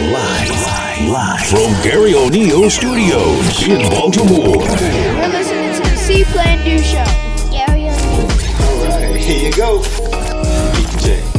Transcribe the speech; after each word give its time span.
Live, 0.00 0.50
live 0.50 1.08
live 1.08 1.40
from 1.46 1.72
Garry 1.82 2.14
O'Neal 2.14 2.68
Studios 2.68 3.66
in 3.66 3.78
Baltimore. 3.88 4.62
You're 4.62 5.28
listening 5.28 5.72
to 5.74 5.80
the 5.80 5.96
C 5.96 6.22
Plan 6.24 6.62
Do 6.62 6.78
Show 6.82 7.02
Garry 7.50 7.88
O'Neal. 7.88 8.28
All 8.60 8.88
right, 8.90 9.16
here 9.16 9.46
you 9.48 9.52
go. 9.56 9.80
DJ. 9.80 11.35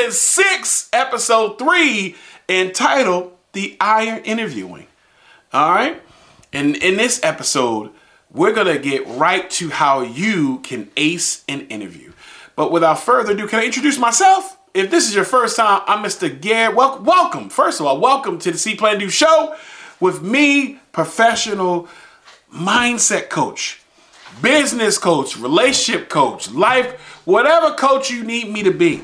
Season 0.00 0.12
six, 0.12 0.88
episode 0.94 1.58
three, 1.58 2.16
entitled 2.48 3.32
"The 3.52 3.76
I 3.78 4.04
in 4.04 4.24
Interviewing." 4.24 4.86
All 5.52 5.74
right, 5.74 6.00
and 6.54 6.74
in 6.76 6.96
this 6.96 7.20
episode, 7.22 7.90
we're 8.32 8.54
gonna 8.54 8.78
get 8.78 9.06
right 9.06 9.50
to 9.50 9.68
how 9.68 10.00
you 10.00 10.60
can 10.60 10.90
ace 10.96 11.44
an 11.48 11.66
interview. 11.66 12.12
But 12.56 12.72
without 12.72 13.00
further 13.00 13.32
ado, 13.32 13.46
can 13.46 13.58
I 13.58 13.66
introduce 13.66 13.98
myself? 13.98 14.56
If 14.72 14.90
this 14.90 15.06
is 15.06 15.14
your 15.14 15.24
first 15.24 15.56
time, 15.56 15.82
I'm 15.86 16.02
Mr. 16.02 16.30
Garry. 16.40 16.72
Wel- 16.72 17.00
welcome, 17.02 17.50
first 17.50 17.78
of 17.78 17.84
all, 17.84 18.00
welcome 18.00 18.38
to 18.38 18.52
the 18.52 18.58
C 18.58 18.74
Plan 18.74 18.98
Do 18.98 19.10
Show 19.10 19.54
with 20.00 20.22
me, 20.22 20.78
professional 20.92 21.88
mindset 22.50 23.28
coach, 23.28 23.82
business 24.40 24.96
coach, 24.96 25.36
relationship 25.36 26.08
coach, 26.08 26.50
life, 26.50 27.20
whatever 27.26 27.74
coach 27.74 28.10
you 28.10 28.24
need 28.24 28.50
me 28.50 28.62
to 28.62 28.70
be. 28.70 29.02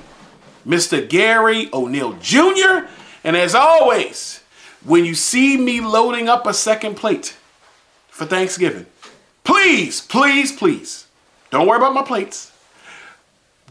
Mr. 0.66 1.06
Garry 1.08 1.68
O'Neal 1.72 2.14
Jr. 2.20 2.88
And 3.24 3.36
as 3.36 3.54
always, 3.54 4.42
when 4.84 5.04
you 5.04 5.14
see 5.14 5.56
me 5.56 5.80
loading 5.80 6.28
up 6.28 6.46
a 6.46 6.54
second 6.54 6.96
plate 6.96 7.36
for 8.08 8.26
Thanksgiving, 8.26 8.86
please, 9.44 10.00
please, 10.00 10.52
please, 10.52 11.06
don't 11.50 11.66
worry 11.66 11.78
about 11.78 11.94
my 11.94 12.02
plates. 12.02 12.52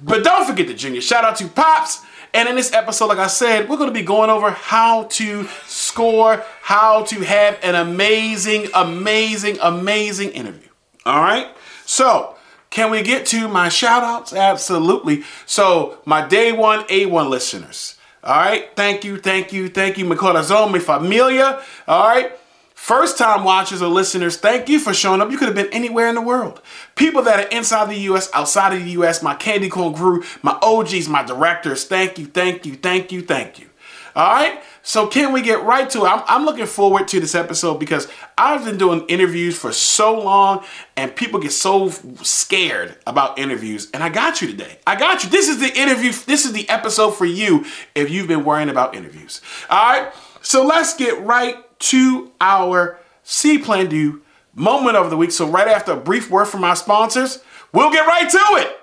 But 0.01 0.23
don't 0.23 0.45
forget 0.45 0.67
the 0.67 0.73
junior. 0.73 1.01
Shout 1.01 1.23
out 1.23 1.37
to 1.37 1.47
Pops. 1.47 2.01
And 2.33 2.49
in 2.49 2.55
this 2.57 2.73
episode, 2.73 3.07
like 3.07 3.17
I 3.17 3.27
said, 3.27 3.69
we're 3.69 3.77
going 3.77 3.89
to 3.89 3.93
be 3.93 4.03
going 4.05 4.29
over 4.29 4.51
how 4.51 5.03
to 5.03 5.47
score, 5.67 6.43
how 6.61 7.03
to 7.03 7.23
have 7.23 7.57
an 7.63 7.75
amazing, 7.75 8.67
amazing, 8.73 9.57
amazing 9.61 10.31
interview. 10.31 10.67
All 11.05 11.21
right? 11.21 11.47
So, 11.85 12.34
can 12.75 12.91
we 12.91 13.01
get 13.03 13.25
to 13.27 13.47
my 13.47 13.69
shout 13.69 14.03
outs? 14.03 14.33
Absolutely. 14.33 15.23
So, 15.45 15.99
my 16.03 16.27
day 16.27 16.51
one 16.51 16.83
A1 16.87 17.29
listeners. 17.29 17.95
All 18.21 18.35
right? 18.35 18.69
Thank 18.75 19.05
you, 19.05 19.17
thank 19.17 19.53
you, 19.53 19.69
thank 19.69 19.97
you. 19.97 20.03
Mi 20.03 20.17
corazón, 20.17 20.73
mi 20.73 20.79
familia. 20.79 21.61
All 21.87 22.05
right? 22.05 22.37
First 22.73 23.17
time 23.17 23.45
watchers 23.45 23.81
or 23.81 23.87
listeners, 23.87 24.35
thank 24.35 24.67
you 24.67 24.79
for 24.79 24.93
showing 24.93 25.21
up. 25.21 25.31
You 25.31 25.37
could 25.37 25.47
have 25.47 25.55
been 25.55 25.71
anywhere 25.71 26.09
in 26.09 26.15
the 26.15 26.21
world. 26.21 26.61
People 26.95 27.21
that 27.21 27.45
are 27.45 27.47
inside 27.47 27.89
the 27.89 27.99
US, 28.11 28.29
outside 28.33 28.73
of 28.73 28.83
the 28.83 28.91
US, 28.91 29.23
my 29.23 29.35
candy 29.35 29.69
corn 29.69 29.93
crew, 29.93 30.25
my 30.41 30.59
OGs, 30.61 31.07
my 31.07 31.23
directors, 31.23 31.85
thank 31.85 32.19
you, 32.19 32.25
thank 32.25 32.65
you, 32.65 32.75
thank 32.75 33.09
you, 33.09 33.21
thank 33.21 33.57
you. 33.57 33.69
All 34.15 34.31
right, 34.31 34.63
so 34.81 35.07
can 35.07 35.33
we 35.33 35.41
get 35.41 35.63
right 35.63 35.89
to 35.89 36.05
it? 36.05 36.07
I'm, 36.07 36.23
I'm 36.25 36.45
looking 36.45 36.67
forward 36.67 37.09
to 37.09 37.19
this 37.19 37.35
episode 37.35 37.79
because 37.81 38.07
I've 38.37 38.63
been 38.63 38.77
doing 38.77 39.05
interviews 39.09 39.57
for 39.57 39.73
so 39.73 40.17
long 40.17 40.63
and 40.95 41.13
people 41.13 41.41
get 41.41 41.51
so 41.51 41.89
scared 41.89 42.95
about 43.05 43.37
interviews. 43.37 43.89
And 43.93 44.01
I 44.01 44.07
got 44.07 44.41
you 44.41 44.47
today. 44.47 44.79
I 44.87 44.95
got 44.95 45.25
you. 45.25 45.29
This 45.29 45.49
is 45.49 45.59
the 45.59 45.77
interview, 45.77 46.13
this 46.13 46.45
is 46.45 46.53
the 46.53 46.69
episode 46.69 47.11
for 47.11 47.25
you 47.25 47.65
if 47.93 48.09
you've 48.09 48.29
been 48.29 48.45
worrying 48.45 48.69
about 48.69 48.95
interviews. 48.95 49.41
All 49.69 49.83
right, 49.83 50.13
so 50.41 50.65
let's 50.65 50.95
get 50.95 51.21
right 51.21 51.57
to 51.79 52.31
our 52.39 52.97
C 53.23 53.57
Plan 53.57 53.89
Do 53.89 54.21
moment 54.53 54.95
of 54.95 55.09
the 55.09 55.17
week. 55.17 55.31
So, 55.31 55.47
right 55.47 55.67
after 55.67 55.91
a 55.91 55.97
brief 55.97 56.31
word 56.31 56.45
from 56.45 56.63
our 56.63 56.75
sponsors, 56.75 57.43
we'll 57.73 57.91
get 57.91 58.07
right 58.07 58.29
to 58.29 58.37
it. 58.61 58.79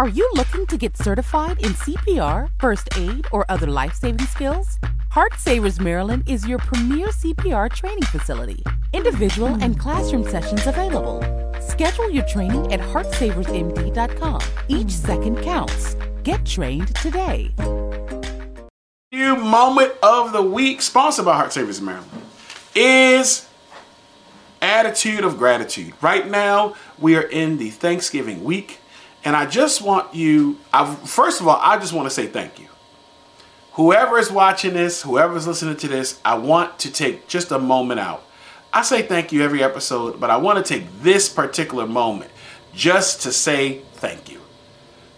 Are 0.00 0.08
you 0.08 0.26
looking 0.34 0.64
to 0.68 0.78
get 0.78 0.96
certified 0.96 1.60
in 1.60 1.72
CPR, 1.74 2.48
first 2.58 2.88
aid, 2.96 3.26
or 3.32 3.44
other 3.50 3.66
life 3.66 3.92
saving 3.92 4.26
skills? 4.28 4.78
Heart 5.10 5.34
Savers 5.36 5.78
Maryland 5.78 6.22
is 6.26 6.48
your 6.48 6.56
premier 6.56 7.08
CPR 7.08 7.70
training 7.70 8.04
facility. 8.04 8.64
Individual 8.94 9.62
and 9.62 9.78
classroom 9.78 10.24
sessions 10.24 10.66
available. 10.66 11.20
Schedule 11.60 12.08
your 12.08 12.24
training 12.24 12.72
at 12.72 12.80
heartsaversmd.com. 12.80 14.40
Each 14.68 14.90
second 14.90 15.42
counts. 15.42 15.96
Get 16.22 16.46
trained 16.46 16.96
today. 16.96 17.54
New 19.12 19.36
moment 19.36 19.92
of 20.02 20.32
the 20.32 20.40
week, 20.40 20.80
sponsored 20.80 21.26
by 21.26 21.36
Heart 21.36 21.52
Savers 21.52 21.82
Maryland, 21.82 22.10
is 22.74 23.46
attitude 24.62 25.24
of 25.24 25.36
gratitude. 25.36 25.92
Right 26.00 26.26
now, 26.26 26.74
we 26.98 27.16
are 27.16 27.28
in 27.28 27.58
the 27.58 27.68
Thanksgiving 27.68 28.44
week, 28.44 28.79
and 29.24 29.36
I 29.36 29.46
just 29.46 29.82
want 29.82 30.14
you. 30.14 30.58
I, 30.72 30.94
first 30.94 31.40
of 31.40 31.48
all, 31.48 31.58
I 31.60 31.78
just 31.78 31.92
want 31.92 32.06
to 32.06 32.14
say 32.14 32.26
thank 32.26 32.58
you. 32.58 32.66
Whoever 33.72 34.18
is 34.18 34.30
watching 34.30 34.74
this, 34.74 35.02
whoever 35.02 35.36
is 35.36 35.46
listening 35.46 35.76
to 35.76 35.88
this, 35.88 36.20
I 36.24 36.34
want 36.34 36.78
to 36.80 36.92
take 36.92 37.28
just 37.28 37.50
a 37.50 37.58
moment 37.58 38.00
out. 38.00 38.24
I 38.72 38.82
say 38.82 39.02
thank 39.02 39.32
you 39.32 39.42
every 39.42 39.62
episode, 39.62 40.20
but 40.20 40.30
I 40.30 40.36
want 40.36 40.64
to 40.64 40.74
take 40.74 41.02
this 41.02 41.28
particular 41.28 41.86
moment 41.86 42.30
just 42.74 43.22
to 43.22 43.32
say 43.32 43.80
thank 43.94 44.30
you. 44.30 44.40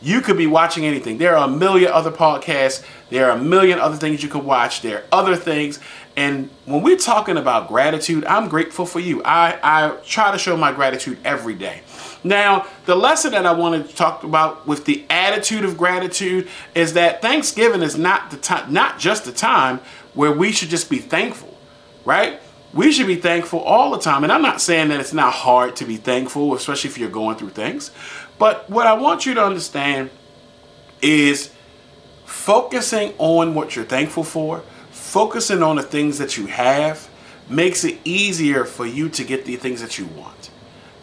You 0.01 0.21
could 0.21 0.37
be 0.37 0.47
watching 0.49 0.85
anything. 0.85 1.19
There 1.19 1.37
are 1.37 1.49
a 1.49 1.51
million 1.51 1.93
other 1.93 2.11
podcasts. 2.11 2.85
There 3.11 3.31
are 3.31 3.37
a 3.37 3.41
million 3.41 3.79
other 3.79 3.97
things 3.97 4.23
you 4.23 4.29
could 4.29 4.43
watch. 4.43 4.83
There 4.83 4.99
are 4.99 5.05
other 5.13 5.37
things. 5.37 5.79
And 6.17 6.51
when 6.65 6.83
we're 6.83 6.97
talking 6.97 7.37
about 7.37 7.69
gratitude, 7.69 8.25
I'm 8.25 8.49
grateful 8.49 8.85
for 8.85 9.01
you. 9.01 9.23
I, 9.23 9.59
I 9.63 9.97
try 10.05 10.33
to 10.33 10.39
show 10.39 10.57
my 10.57 10.73
gratitude 10.73 11.19
every 11.25 11.55
day. 11.55 11.83
Now, 12.25 12.67
the 12.87 12.95
lesson 12.95 13.33
that 13.33 13.47
I 13.47 13.53
wanted 13.53 13.89
to 13.89 13.97
talk 13.97 14.23
about 14.23 14.67
with 14.67 14.85
the 14.85 15.05
attitude 15.11 15.65
of 15.65 15.77
gratitude 15.77 16.49
is 16.75 16.93
that 16.95 17.21
Thanksgiving 17.21 17.83
is 17.83 17.99
not 17.99 18.31
the 18.31 18.37
time, 18.37 18.73
not 18.73 18.99
just 18.99 19.25
the 19.25 19.33
time 19.33 19.81
where 20.15 20.31
we 20.31 20.53
should 20.53 20.69
just 20.69 20.89
be 20.89 20.99
thankful, 20.99 21.57
right? 22.05 22.41
We 22.73 22.93
should 22.93 23.07
be 23.07 23.17
thankful 23.17 23.61
all 23.61 23.91
the 23.91 23.99
time. 23.99 24.23
And 24.23 24.33
I'm 24.33 24.43
not 24.43 24.61
saying 24.61 24.89
that 24.89 25.01
it's 25.01 25.13
not 25.13 25.33
hard 25.33 25.77
to 25.77 25.85
be 25.85 25.97
thankful, 25.97 26.55
especially 26.55 26.91
if 26.91 26.99
you're 26.99 27.11
going 27.11 27.37
through 27.37 27.51
things. 27.51 27.91
But 28.39 28.71
what 28.71 28.87
I 28.87 28.95
want 28.95 29.27
you 29.27 29.35
to 29.35 29.45
understand 29.45 30.11
is 31.03 31.53
focusing 32.25 33.15
on 33.19 33.55
what 33.55 33.77
you're 33.77 33.85
thankful 33.85 34.25
for, 34.25 34.63
focusing 34.91 35.63
on 35.63 35.77
the 35.77 35.83
things 35.83 36.19
that 36.19 36.39
you 36.39 36.47
have, 36.47 37.09
makes 37.49 37.85
it 37.85 37.99
easier 38.05 38.65
for 38.65 38.87
you 38.87 39.09
to 39.11 39.25
get 39.25 39.45
the 39.45 39.57
things 39.57 39.83
that 39.83 39.99
you 39.99 40.07
want. 40.07 40.52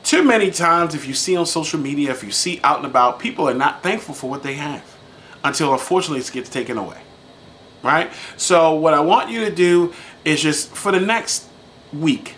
Too 0.09 0.23
many 0.23 0.50
times, 0.50 0.95
if 0.95 1.07
you 1.07 1.13
see 1.13 1.38
on 1.38 1.45
social 1.45 1.79
media, 1.79 2.09
if 2.09 2.23
you 2.23 2.31
see 2.31 2.59
out 2.63 2.77
and 2.77 2.88
about, 2.88 3.19
people 3.19 3.47
are 3.47 3.53
not 3.53 3.83
thankful 3.83 4.15
for 4.15 4.27
what 4.27 4.41
they 4.41 4.56
have. 4.56 4.83
until 5.44 5.71
unfortunately 5.71 6.19
it 6.19 6.31
gets 6.31 6.50
taken 6.50 6.79
away. 6.79 6.97
Right? 7.83 8.11
So, 8.35 8.73
what 8.73 8.95
I 8.95 9.01
want 9.01 9.29
you 9.29 9.45
to 9.45 9.53
do 9.53 9.94
is 10.25 10.41
just 10.41 10.71
for 10.75 10.91
the 10.91 11.00
next 11.00 11.47
week, 11.94 12.38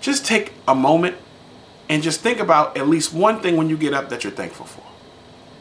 just 0.00 0.24
take 0.24 0.54
a 0.66 0.74
moment 0.74 1.18
and 1.90 2.02
just 2.02 2.22
think 2.22 2.40
about 2.40 2.78
at 2.78 2.88
least 2.88 3.12
one 3.12 3.42
thing 3.42 3.58
when 3.58 3.68
you 3.68 3.76
get 3.76 3.92
up 3.92 4.08
that 4.08 4.24
you're 4.24 4.32
thankful 4.32 4.64
for. 4.64 4.82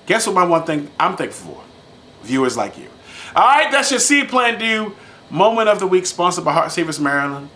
Guess 0.05 0.27
what 0.27 0.35
my 0.35 0.45
one 0.45 0.63
thing 0.63 0.89
I'm 0.97 1.17
thankful 1.17 1.55
for? 1.55 1.63
Viewers 2.25 2.55
like 2.55 2.77
you. 2.77 2.87
All 3.35 3.43
right, 3.45 3.69
that's 3.69 3.91
your 3.91 3.99
seed 3.99 4.29
Plan 4.29 4.57
Do 4.57 4.95
moment 5.29 5.67
of 5.67 5.79
the 5.79 5.87
week, 5.87 6.05
sponsored 6.05 6.45
by 6.45 6.53
Heart 6.53 6.71
Savers 6.71 6.97
Maryland. 6.97 7.49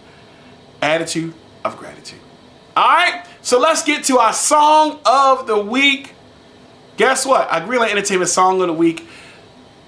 Attitude 0.81 1.34
of 1.64 1.78
gratitude. 1.78 2.20
All 2.75 2.88
right, 2.88 3.25
so 3.42 3.60
let's 3.60 3.83
get 3.83 4.04
to 4.06 4.19
our 4.19 4.33
song 4.33 5.00
of 5.06 5.48
the 5.48 5.57
week. 5.57 6.13
Guess 6.98 7.25
what? 7.25 7.51
Our 7.51 7.62
Greenlight 7.62 7.92
Entertainment 7.92 8.30
song 8.30 8.62
of 8.62 8.68
the 8.68 8.74
week. 8.74 9.07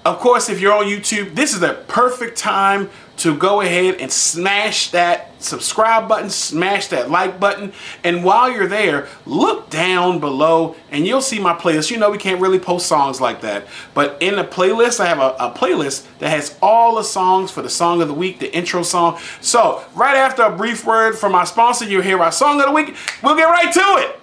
Of 0.04 0.18
course, 0.18 0.48
if 0.48 0.60
you're 0.60 0.72
on 0.72 0.86
YouTube, 0.86 1.34
this 1.34 1.54
is 1.54 1.60
the 1.60 1.74
perfect 1.86 2.36
time 2.36 2.90
to 3.18 3.36
go 3.36 3.60
ahead 3.60 3.96
and 3.96 4.10
smash 4.10 4.90
that 4.90 5.31
subscribe 5.42 6.08
button, 6.08 6.30
smash 6.30 6.88
that 6.88 7.10
like 7.10 7.38
button, 7.38 7.72
and 8.04 8.24
while 8.24 8.50
you're 8.50 8.66
there, 8.66 9.08
look 9.26 9.70
down 9.70 10.18
below 10.20 10.76
and 10.90 11.06
you'll 11.06 11.20
see 11.20 11.38
my 11.38 11.54
playlist. 11.54 11.90
You 11.90 11.98
know, 11.98 12.10
we 12.10 12.18
can't 12.18 12.40
really 12.40 12.58
post 12.58 12.86
songs 12.86 13.20
like 13.20 13.40
that, 13.42 13.66
but 13.94 14.16
in 14.20 14.36
the 14.36 14.44
playlist, 14.44 15.00
I 15.00 15.06
have 15.06 15.18
a, 15.18 15.34
a 15.38 15.50
playlist 15.50 16.06
that 16.18 16.30
has 16.30 16.56
all 16.62 16.96
the 16.96 17.04
songs 17.04 17.50
for 17.50 17.62
the 17.62 17.70
song 17.70 18.00
of 18.02 18.08
the 18.08 18.14
week, 18.14 18.38
the 18.38 18.54
intro 18.54 18.82
song. 18.82 19.18
So, 19.40 19.84
right 19.94 20.16
after 20.16 20.42
a 20.42 20.56
brief 20.56 20.86
word 20.86 21.18
from 21.18 21.34
our 21.34 21.46
sponsor, 21.46 21.84
you'll 21.84 22.02
hear 22.02 22.18
our 22.20 22.32
song 22.32 22.60
of 22.60 22.66
the 22.66 22.72
week. 22.72 22.96
We'll 23.22 23.36
get 23.36 23.44
right 23.44 23.72
to 23.72 24.06
it. 24.06 24.21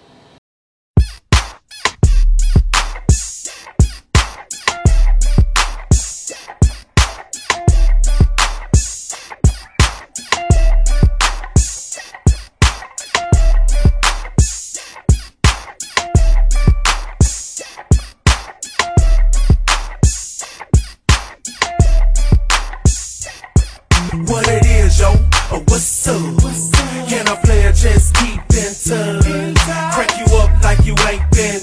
Crank 29.32 30.12
you 30.20 30.28
up 30.38 30.52
like 30.64 30.86
you 30.86 30.96
ain't 31.08 31.24
been. 31.32 31.62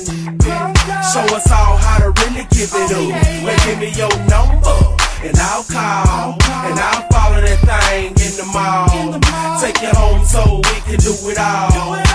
Show 1.13 1.25
us 1.37 1.51
all 1.51 1.77
how 1.77 1.99
to 1.99 2.11
really 2.23 2.47
give 2.51 2.71
it 2.73 2.93
up. 2.93 3.45
Well, 3.45 3.59
give 3.67 3.79
me 3.79 3.91
your 3.93 4.13
number. 4.29 4.97
And 5.23 5.37
I'll 5.37 5.65
call. 5.65 6.39
And 6.65 6.79
I'll 6.79 7.07
follow 7.13 7.41
that 7.41 7.61
thing 7.91 8.11
in 8.25 8.33
the 8.41 8.47
mall. 8.53 9.21
Take 9.61 9.83
you 9.83 9.91
home 9.91 10.25
so 10.25 10.57
we 10.57 10.81
can 10.87 10.99
do 10.99 11.13
it 11.29 11.39
all. 11.39 12.08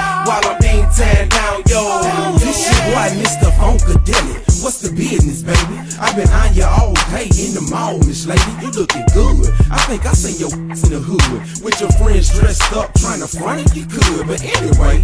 Tan 0.95 1.27
down, 1.29 1.63
yo. 1.65 2.37
This 2.37 2.69
your 2.69 2.93
boy, 2.93 3.09
Mr. 3.17 3.49
Funkadelic. 3.57 4.45
What's 4.61 4.79
the 4.79 4.93
business, 4.93 5.41
baby? 5.41 5.81
I've 5.99 6.15
been 6.15 6.29
on 6.29 6.53
you 6.53 6.63
all 6.63 6.93
day 7.09 7.25
in 7.33 7.57
the 7.57 7.65
mall, 7.69 7.97
Miss 8.05 8.27
Lady. 8.27 8.53
You 8.61 8.69
looking 8.71 9.03
good. 9.13 9.49
I 9.73 9.81
think 9.89 10.05
I 10.05 10.13
seen 10.13 10.37
your 10.37 10.53
in 10.53 10.89
the 10.93 11.01
hood 11.01 11.63
with 11.65 11.81
your 11.81 11.89
friends 11.97 12.29
dressed 12.37 12.71
up, 12.73 12.93
trying 13.01 13.25
to 13.25 13.27
front 13.27 13.65
if 13.65 13.75
you 13.75 13.85
could. 13.89 14.27
But 14.27 14.45
anyway, 14.45 15.01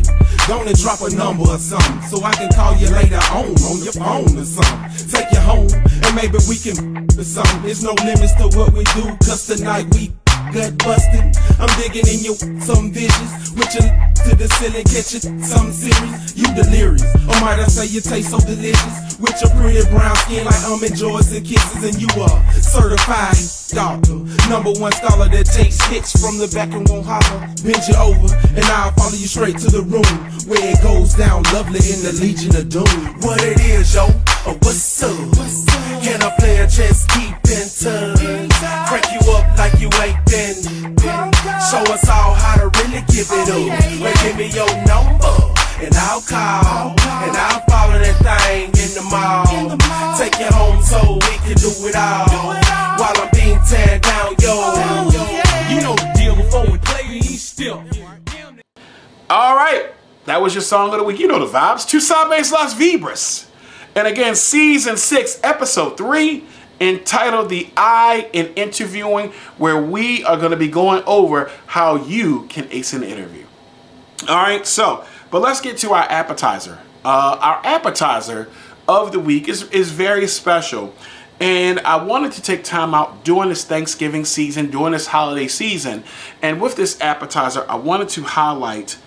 gonna 0.48 0.78
drop 0.78 1.02
a 1.02 1.10
number 1.10 1.50
or 1.50 1.58
something 1.58 2.02
so 2.06 2.24
I 2.24 2.34
can 2.38 2.54
call 2.54 2.78
you 2.78 2.90
later 2.94 3.20
on 3.34 3.58
on 3.66 3.82
your 3.82 3.98
phone 3.98 4.38
or 4.38 4.46
something. 4.46 5.10
Take 5.10 5.32
you 5.34 5.42
home 5.42 5.74
and 5.74 6.14
maybe 6.14 6.38
we 6.46 6.62
can 6.62 7.10
or 7.18 7.26
something. 7.26 7.66
There's 7.66 7.84
no 7.84 7.98
limits 8.06 8.38
to 8.38 8.46
what 8.54 8.74
we 8.78 8.86
do, 8.94 9.10
cause 9.26 9.48
tonight 9.48 9.90
we 9.98 10.14
gut 10.52 10.78
busting. 10.80 11.32
I'm 11.60 11.70
digging 11.80 12.08
in 12.08 12.20
your 12.26 12.36
some 12.62 12.92
visions 12.92 13.52
with 13.54 13.72
your 13.76 13.88
to 14.26 14.36
the 14.36 14.48
ceiling, 14.60 14.86
catching 14.86 15.42
some 15.44 15.72
serious. 15.72 16.36
You 16.36 16.48
delirious, 16.56 17.04
or 17.28 17.38
might 17.42 17.60
I 17.60 17.68
say 17.68 17.86
you 17.88 18.02
taste 18.02 18.32
so 18.32 18.40
delicious 18.40 19.18
with 19.20 19.36
your 19.42 19.52
pretty 19.56 19.84
brown 19.90 20.16
skin 20.28 20.46
like 20.46 20.64
almond 20.66 20.96
joys 20.96 21.32
and 21.32 21.46
kisses, 21.46 21.84
and 21.84 21.96
you 22.02 22.10
are 22.22 22.40
certified 22.62 23.38
doctor, 23.70 24.18
number 24.50 24.72
one 24.82 24.92
scholar 24.92 25.30
that 25.30 25.46
takes 25.46 25.80
hits 25.88 26.12
from 26.20 26.38
the 26.38 26.48
back 26.54 26.72
and 26.74 26.88
won't 26.90 27.06
holler. 27.06 27.40
Bend 27.62 27.82
you 27.88 27.96
over, 27.96 28.30
and 28.56 28.66
I'll 28.66 28.92
follow 28.94 29.16
you 29.16 29.28
straight 29.28 29.58
to 29.60 29.70
the 29.70 29.84
room 29.84 30.14
where 30.50 30.62
it 30.62 30.82
goes 30.82 31.14
down, 31.14 31.44
lovely 31.54 31.80
in 31.86 32.02
the 32.02 32.18
Legion 32.20 32.56
of 32.56 32.70
Doom. 32.70 32.90
What 33.22 33.42
it 33.44 33.60
is, 33.62 33.94
yo? 33.94 34.10
Oh, 34.50 34.58
what's 34.64 35.04
up? 35.04 35.14
Can 36.02 36.24
I 36.24 36.34
play 36.40 36.58
a 36.58 36.66
chess? 36.66 37.06
Keep 37.14 37.38
in 37.54 37.70
touch. 37.70 38.50
Crank 38.90 39.06
you 39.14 39.22
up 39.34 39.46
like 39.62 39.78
you 39.78 39.90
ain't 40.02 40.18
been. 40.26 40.58
Show 41.70 41.86
us 41.94 42.10
all 42.10 42.34
how 42.34 42.58
to 42.58 42.74
really 42.82 43.06
give 43.14 43.30
it 43.30 43.46
up. 43.46 44.02
Well, 44.02 44.14
give 44.26 44.38
me 44.42 44.50
your 44.50 44.66
number. 44.90 45.30
And 45.86 45.94
I'll 45.94 46.22
call. 46.26 46.98
And 46.98 47.38
I'll 47.38 47.62
follow 47.70 48.00
that 48.02 48.18
thing 48.26 48.74
in 48.74 48.90
the 48.98 49.06
mall. 49.06 49.78
Take 50.18 50.34
you 50.42 50.50
home 50.50 50.82
so 50.82 50.98
we 51.14 51.38
can 51.46 51.54
do 51.54 51.70
it 51.86 51.96
all. 51.96 52.58
While 52.98 53.14
I'm 53.22 53.30
being 53.32 53.60
tan 53.70 54.02
down, 54.02 54.34
yo. 54.42 54.58
You 55.70 55.82
know 55.86 55.94
the 55.94 56.12
deal 56.18 56.36
before 56.36 56.66
we 56.66 56.80
play 56.80 57.06
these 57.08 57.44
still. 57.44 57.84
All 59.30 59.56
right, 59.56 59.92
that 60.26 60.42
was 60.42 60.56
your 60.56 60.64
song 60.64 60.92
of 60.92 60.98
the 60.98 61.04
week. 61.04 61.20
You 61.20 61.28
know 61.28 61.38
the 61.38 61.46
vibes. 61.46 61.88
Tucson 61.88 62.32
Base 62.32 62.52
Las 62.52 62.74
Vibras. 62.74 63.49
And 63.96 64.08
again, 64.08 64.36
season 64.36 64.98
six, 64.98 65.40
episode 65.44 65.98
three, 65.98 66.46
entitled 66.80 67.50
The 67.50 67.70
I 67.76 68.30
in 68.34 68.54
Interviewing, 68.54 69.32
where 69.58 69.82
we 69.82 70.24
are 70.24 70.38
going 70.38 70.52
to 70.52 70.58
be 70.58 70.70
going 70.70 71.04
over 71.06 71.52
how 71.66 71.96
you 71.96 72.46
can 72.50 72.68
ace 72.72 72.94
an 72.94 73.04
interview. 73.04 73.46
All 74.28 74.38
right, 74.38 74.66
so, 74.66 75.06
but 75.32 75.42
let's 75.42 75.62
get 75.62 75.78
to 75.80 75.92
our 75.92 76.04
appetizer. 76.04 76.80
Uh, 77.04 77.38
our 77.40 77.62
appetizer 77.66 78.50
of 78.88 79.12
the 79.12 79.20
week 79.20 79.48
is, 79.48 79.64
is 79.72 79.92
very 79.92 80.28
special. 80.28 80.94
And 81.40 81.80
I 81.82 82.04
wanted 82.04 82.34
to 82.34 82.42
take 82.42 82.66
time 82.66 82.94
out 82.94 83.24
during 83.24 83.50
this 83.50 83.64
Thanksgiving 83.64 84.26
season, 84.26 84.70
during 84.70 84.92
this 84.92 85.08
holiday 85.08 85.48
season. 85.48 86.04
And 86.42 86.60
with 86.60 86.76
this 86.76 87.00
appetizer, 87.00 87.66
I 87.70 87.76
wanted 87.76 88.10
to 88.10 88.24
highlight 88.24 88.98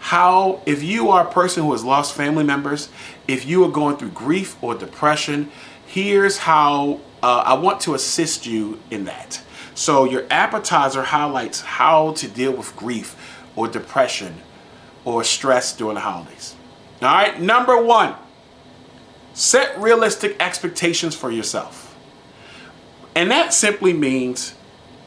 how, 0.00 0.62
if 0.66 0.82
you 0.82 1.10
are 1.10 1.26
a 1.26 1.30
person 1.30 1.62
who 1.62 1.72
has 1.72 1.84
lost 1.84 2.14
family 2.14 2.44
members, 2.44 2.88
if 3.28 3.46
you 3.46 3.64
are 3.64 3.70
going 3.70 3.96
through 3.96 4.10
grief 4.10 4.62
or 4.62 4.74
depression, 4.74 5.50
here's 5.86 6.38
how 6.38 7.00
uh, 7.22 7.42
I 7.46 7.54
want 7.54 7.80
to 7.82 7.94
assist 7.94 8.46
you 8.46 8.80
in 8.90 9.04
that. 9.04 9.42
So, 9.74 10.04
your 10.04 10.24
appetizer 10.30 11.02
highlights 11.02 11.60
how 11.60 12.12
to 12.12 12.28
deal 12.28 12.52
with 12.52 12.74
grief 12.76 13.44
or 13.56 13.68
depression 13.68 14.36
or 15.04 15.22
stress 15.22 15.76
during 15.76 15.94
the 15.94 16.00
holidays. 16.00 16.54
All 17.02 17.08
right, 17.08 17.38
number 17.40 17.82
one, 17.82 18.14
set 19.34 19.78
realistic 19.78 20.36
expectations 20.40 21.14
for 21.14 21.30
yourself. 21.30 21.94
And 23.14 23.30
that 23.30 23.52
simply 23.52 23.92
means 23.92 24.54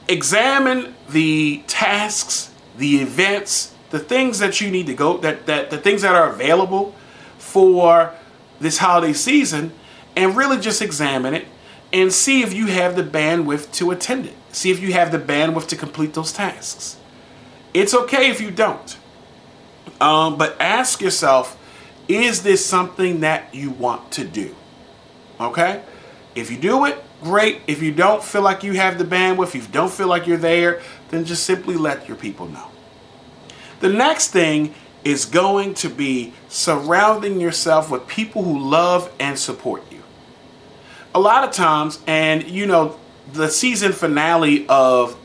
examine 0.07 0.95
the 1.09 1.63
tasks, 1.67 2.51
the 2.77 2.97
events, 2.97 3.73
the 3.89 3.99
things 3.99 4.39
that 4.39 4.61
you 4.61 4.69
need 4.69 4.87
to 4.87 4.93
go, 4.93 5.17
that, 5.17 5.45
that 5.47 5.69
the 5.69 5.77
things 5.77 6.03
that 6.03 6.15
are 6.15 6.29
available 6.29 6.95
for 7.39 8.13
this 8.59 8.77
holiday 8.77 9.13
season, 9.13 9.71
and 10.15 10.37
really 10.37 10.59
just 10.59 10.81
examine 10.81 11.33
it 11.33 11.47
and 11.91 12.13
see 12.13 12.43
if 12.43 12.53
you 12.53 12.67
have 12.67 12.95
the 12.95 13.03
bandwidth 13.03 13.71
to 13.73 13.89
attend 13.91 14.27
it. 14.27 14.35
See 14.51 14.69
if 14.69 14.79
you 14.79 14.93
have 14.93 15.11
the 15.11 15.17
bandwidth 15.17 15.67
to 15.69 15.75
complete 15.75 16.13
those 16.13 16.31
tasks. 16.31 16.97
It's 17.73 17.93
okay 17.93 18.29
if 18.29 18.39
you 18.41 18.51
don't. 18.51 18.97
Um, 19.99 20.37
but 20.37 20.59
ask 20.59 21.01
yourself, 21.01 21.57
is 22.07 22.43
this 22.43 22.65
something 22.65 23.21
that 23.21 23.53
you 23.53 23.71
want 23.71 24.11
to 24.11 24.23
do? 24.23 24.55
Okay? 25.39 25.81
If 26.35 26.51
you 26.51 26.57
do 26.57 26.85
it, 26.85 27.03
great. 27.21 27.61
If 27.67 27.81
you 27.81 27.91
don't 27.91 28.23
feel 28.23 28.41
like 28.41 28.63
you 28.63 28.73
have 28.73 28.97
the 28.97 29.03
bandwidth, 29.03 29.55
if 29.55 29.67
you 29.67 29.71
don't 29.71 29.91
feel 29.91 30.07
like 30.07 30.27
you're 30.27 30.37
there, 30.37 30.81
then 31.09 31.25
just 31.25 31.43
simply 31.43 31.75
let 31.75 32.07
your 32.07 32.17
people 32.17 32.47
know. 32.47 32.67
The 33.79 33.89
next 33.89 34.29
thing 34.31 34.73
is 35.03 35.25
going 35.25 35.73
to 35.73 35.89
be 35.89 36.33
surrounding 36.49 37.39
yourself 37.39 37.89
with 37.89 38.07
people 38.07 38.43
who 38.43 38.59
love 38.59 39.11
and 39.19 39.37
support 39.37 39.83
you. 39.91 40.01
A 41.15 41.19
lot 41.19 41.43
of 41.43 41.51
times, 41.51 41.99
and 42.05 42.47
you 42.47 42.65
know, 42.65 42.99
the 43.31 43.49
season 43.49 43.93
finale 43.93 44.67
of 44.67 45.17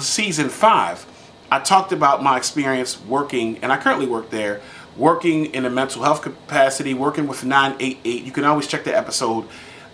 season 0.00 0.48
five, 0.48 1.06
I 1.50 1.60
talked 1.60 1.92
about 1.92 2.22
my 2.22 2.36
experience 2.36 3.00
working, 3.02 3.58
and 3.58 3.70
I 3.70 3.76
currently 3.76 4.06
work 4.06 4.30
there, 4.30 4.60
working 4.96 5.46
in 5.46 5.64
a 5.64 5.70
mental 5.70 6.02
health 6.02 6.22
capacity, 6.22 6.94
working 6.94 7.26
with 7.26 7.44
988. 7.44 8.24
You 8.24 8.32
can 8.32 8.44
always 8.44 8.66
check 8.66 8.84
the 8.84 8.96
episode 8.96 9.46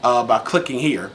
uh, 0.03 0.25
by 0.25 0.39
clicking 0.39 0.79
here. 0.79 1.11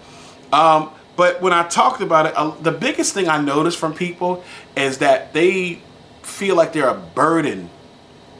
Um, 0.51 0.91
but 1.15 1.41
when 1.41 1.53
I 1.53 1.67
talked 1.67 2.01
about 2.01 2.25
it, 2.25 2.33
uh, 2.35 2.51
the 2.61 2.71
biggest 2.71 3.13
thing 3.13 3.29
I 3.29 3.39
noticed 3.39 3.77
from 3.77 3.93
people 3.93 4.43
is 4.75 4.99
that 4.99 5.33
they 5.33 5.81
feel 6.23 6.55
like 6.55 6.73
they're 6.73 6.89
a 6.89 6.93
burden 6.93 7.69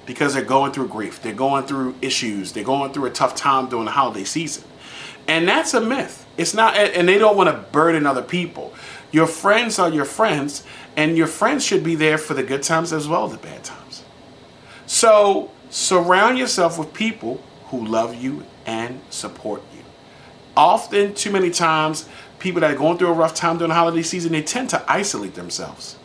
because 0.05 0.33
they're 0.33 0.43
going 0.43 0.71
through 0.71 0.87
grief, 0.87 1.21
they're 1.21 1.33
going 1.33 1.65
through 1.65 1.95
issues, 2.01 2.51
they're 2.51 2.63
going 2.63 2.91
through 2.93 3.05
a 3.05 3.11
tough 3.11 3.35
time 3.35 3.69
during 3.69 3.85
the 3.85 3.91
holiday 3.91 4.23
season. 4.23 4.63
And 5.27 5.47
that's 5.47 5.73
a 5.73 5.81
myth. 5.81 6.25
It's 6.37 6.53
not, 6.53 6.75
and 6.75 7.07
they 7.07 7.17
don't 7.17 7.37
want 7.37 7.49
to 7.49 7.71
burden 7.71 8.05
other 8.05 8.21
people. 8.21 8.73
Your 9.11 9.27
friends 9.27 9.79
are 9.79 9.89
your 9.89 10.05
friends, 10.05 10.63
and 10.97 11.15
your 11.15 11.27
friends 11.27 11.63
should 11.63 11.83
be 11.83 11.95
there 11.95 12.17
for 12.17 12.33
the 12.33 12.43
good 12.43 12.63
times 12.63 12.91
as 12.91 13.07
well 13.07 13.25
as 13.25 13.31
the 13.31 13.37
bad 13.37 13.63
times. 13.63 14.03
So 14.85 15.51
surround 15.69 16.37
yourself 16.37 16.77
with 16.77 16.93
people 16.93 17.41
who 17.65 17.85
love 17.85 18.15
you 18.15 18.43
and 18.65 18.99
support 19.09 19.61
you. 19.75 19.83
Often, 20.57 21.15
too 21.15 21.31
many 21.31 21.49
times, 21.49 22.07
people 22.39 22.61
that 22.61 22.71
are 22.71 22.77
going 22.77 22.97
through 22.97 23.09
a 23.09 23.13
rough 23.13 23.33
time 23.33 23.57
during 23.57 23.69
the 23.69 23.75
holiday 23.75 24.01
season, 24.01 24.33
they 24.33 24.43
tend 24.43 24.69
to 24.71 24.83
isolate 24.91 25.35
themselves. 25.35 25.97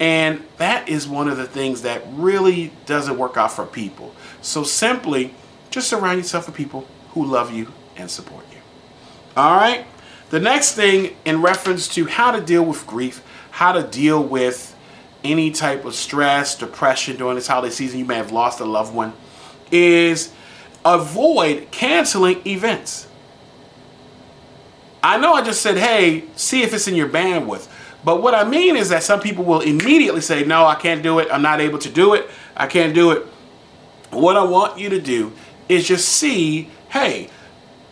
And 0.00 0.44
that 0.58 0.88
is 0.88 1.08
one 1.08 1.28
of 1.28 1.36
the 1.36 1.46
things 1.46 1.82
that 1.82 2.02
really 2.12 2.72
doesn't 2.86 3.18
work 3.18 3.36
out 3.36 3.52
for 3.52 3.66
people. 3.66 4.14
So 4.42 4.62
simply 4.62 5.34
just 5.70 5.88
surround 5.88 6.18
yourself 6.18 6.46
with 6.46 6.54
people 6.54 6.86
who 7.10 7.24
love 7.24 7.52
you 7.52 7.72
and 7.96 8.10
support 8.10 8.44
you. 8.52 8.58
All 9.36 9.56
right? 9.56 9.86
The 10.30 10.40
next 10.40 10.74
thing, 10.74 11.16
in 11.24 11.42
reference 11.42 11.88
to 11.94 12.06
how 12.06 12.30
to 12.30 12.40
deal 12.40 12.64
with 12.64 12.86
grief, 12.86 13.24
how 13.50 13.72
to 13.72 13.82
deal 13.82 14.22
with 14.22 14.76
any 15.24 15.50
type 15.50 15.84
of 15.84 15.94
stress, 15.94 16.54
depression 16.54 17.16
during 17.16 17.34
this 17.34 17.46
holiday 17.46 17.72
season, 17.72 17.98
you 17.98 18.04
may 18.04 18.16
have 18.16 18.30
lost 18.30 18.60
a 18.60 18.64
loved 18.64 18.94
one, 18.94 19.12
is 19.72 20.32
avoid 20.84 21.70
canceling 21.70 22.46
events. 22.46 23.08
I 25.02 25.18
know 25.18 25.32
I 25.32 25.42
just 25.42 25.62
said, 25.62 25.76
hey, 25.76 26.24
see 26.36 26.62
if 26.62 26.72
it's 26.72 26.88
in 26.88 26.94
your 26.94 27.08
bandwidth. 27.08 27.68
But 28.08 28.22
what 28.22 28.34
I 28.34 28.42
mean 28.42 28.74
is 28.74 28.88
that 28.88 29.02
some 29.02 29.20
people 29.20 29.44
will 29.44 29.60
immediately 29.60 30.22
say, 30.22 30.42
no, 30.42 30.64
I 30.64 30.76
can't 30.76 31.02
do 31.02 31.18
it. 31.18 31.28
I'm 31.30 31.42
not 31.42 31.60
able 31.60 31.78
to 31.80 31.90
do 31.90 32.14
it. 32.14 32.26
I 32.56 32.66
can't 32.66 32.94
do 32.94 33.10
it. 33.10 33.26
What 34.08 34.34
I 34.34 34.44
want 34.44 34.78
you 34.78 34.88
to 34.88 34.98
do 34.98 35.30
is 35.68 35.86
just 35.86 36.08
see, 36.08 36.70
hey, 36.88 37.28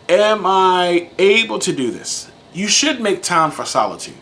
am 0.09 0.41
I 0.43 1.11
able 1.19 1.59
to 1.59 1.71
do 1.71 1.91
this? 1.91 2.31
You 2.51 2.67
should 2.67 2.99
make 2.99 3.21
time 3.21 3.51
for 3.51 3.63
solitude. 3.63 4.17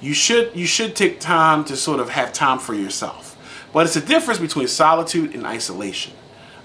You 0.00 0.14
should 0.14 0.56
you 0.56 0.64
should 0.64 0.96
take 0.96 1.20
time 1.20 1.66
to 1.66 1.76
sort 1.76 2.00
of 2.00 2.08
have 2.08 2.32
time 2.32 2.58
for 2.58 2.72
yourself. 2.72 3.36
But 3.74 3.84
it's 3.84 3.96
a 3.96 4.00
difference 4.00 4.40
between 4.40 4.68
solitude 4.68 5.34
and 5.34 5.46
isolation. 5.46 6.14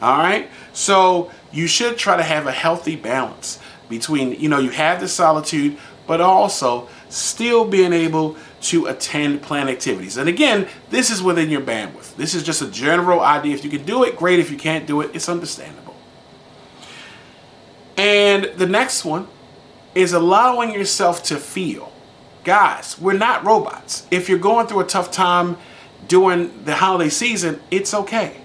All 0.01 0.17
right? 0.17 0.49
So 0.71 1.29
you 1.51 1.67
should 1.67 1.97
try 1.97 2.15
to 2.15 2.23
have 2.23 2.47
a 2.47 2.53
healthy 2.53 2.95
balance 2.95 3.59
between, 3.89 4.39
you 4.39 4.47
know, 4.47 4.59
you 4.59 4.69
have 4.69 5.01
the 5.01 5.09
solitude, 5.09 5.77
but 6.07 6.21
also 6.21 6.87
still 7.09 7.65
being 7.65 7.91
able 7.91 8.37
to 8.61 8.85
attend 8.85 9.41
planned 9.41 9.69
activities. 9.69 10.17
And 10.17 10.29
again, 10.29 10.67
this 10.89 11.09
is 11.09 11.21
within 11.21 11.49
your 11.49 11.61
bandwidth. 11.61 12.15
This 12.15 12.33
is 12.33 12.43
just 12.43 12.61
a 12.61 12.67
general 12.67 13.19
idea. 13.19 13.55
If 13.55 13.63
you 13.63 13.69
can 13.69 13.85
do 13.85 14.03
it, 14.03 14.15
great. 14.15 14.39
If 14.39 14.51
you 14.51 14.57
can't 14.57 14.85
do 14.85 15.01
it, 15.01 15.11
it's 15.13 15.27
understandable. 15.27 15.95
And 17.97 18.45
the 18.55 18.67
next 18.67 19.03
one 19.03 19.27
is 19.95 20.13
allowing 20.13 20.71
yourself 20.73 21.23
to 21.23 21.37
feel. 21.37 21.91
Guys, 22.43 22.99
we're 22.99 23.17
not 23.17 23.45
robots. 23.45 24.07
If 24.09 24.29
you're 24.29 24.39
going 24.39 24.67
through 24.67 24.81
a 24.81 24.85
tough 24.85 25.11
time 25.11 25.57
during 26.07 26.63
the 26.65 26.75
holiday 26.75 27.09
season, 27.09 27.61
it's 27.69 27.93
okay. 27.93 28.40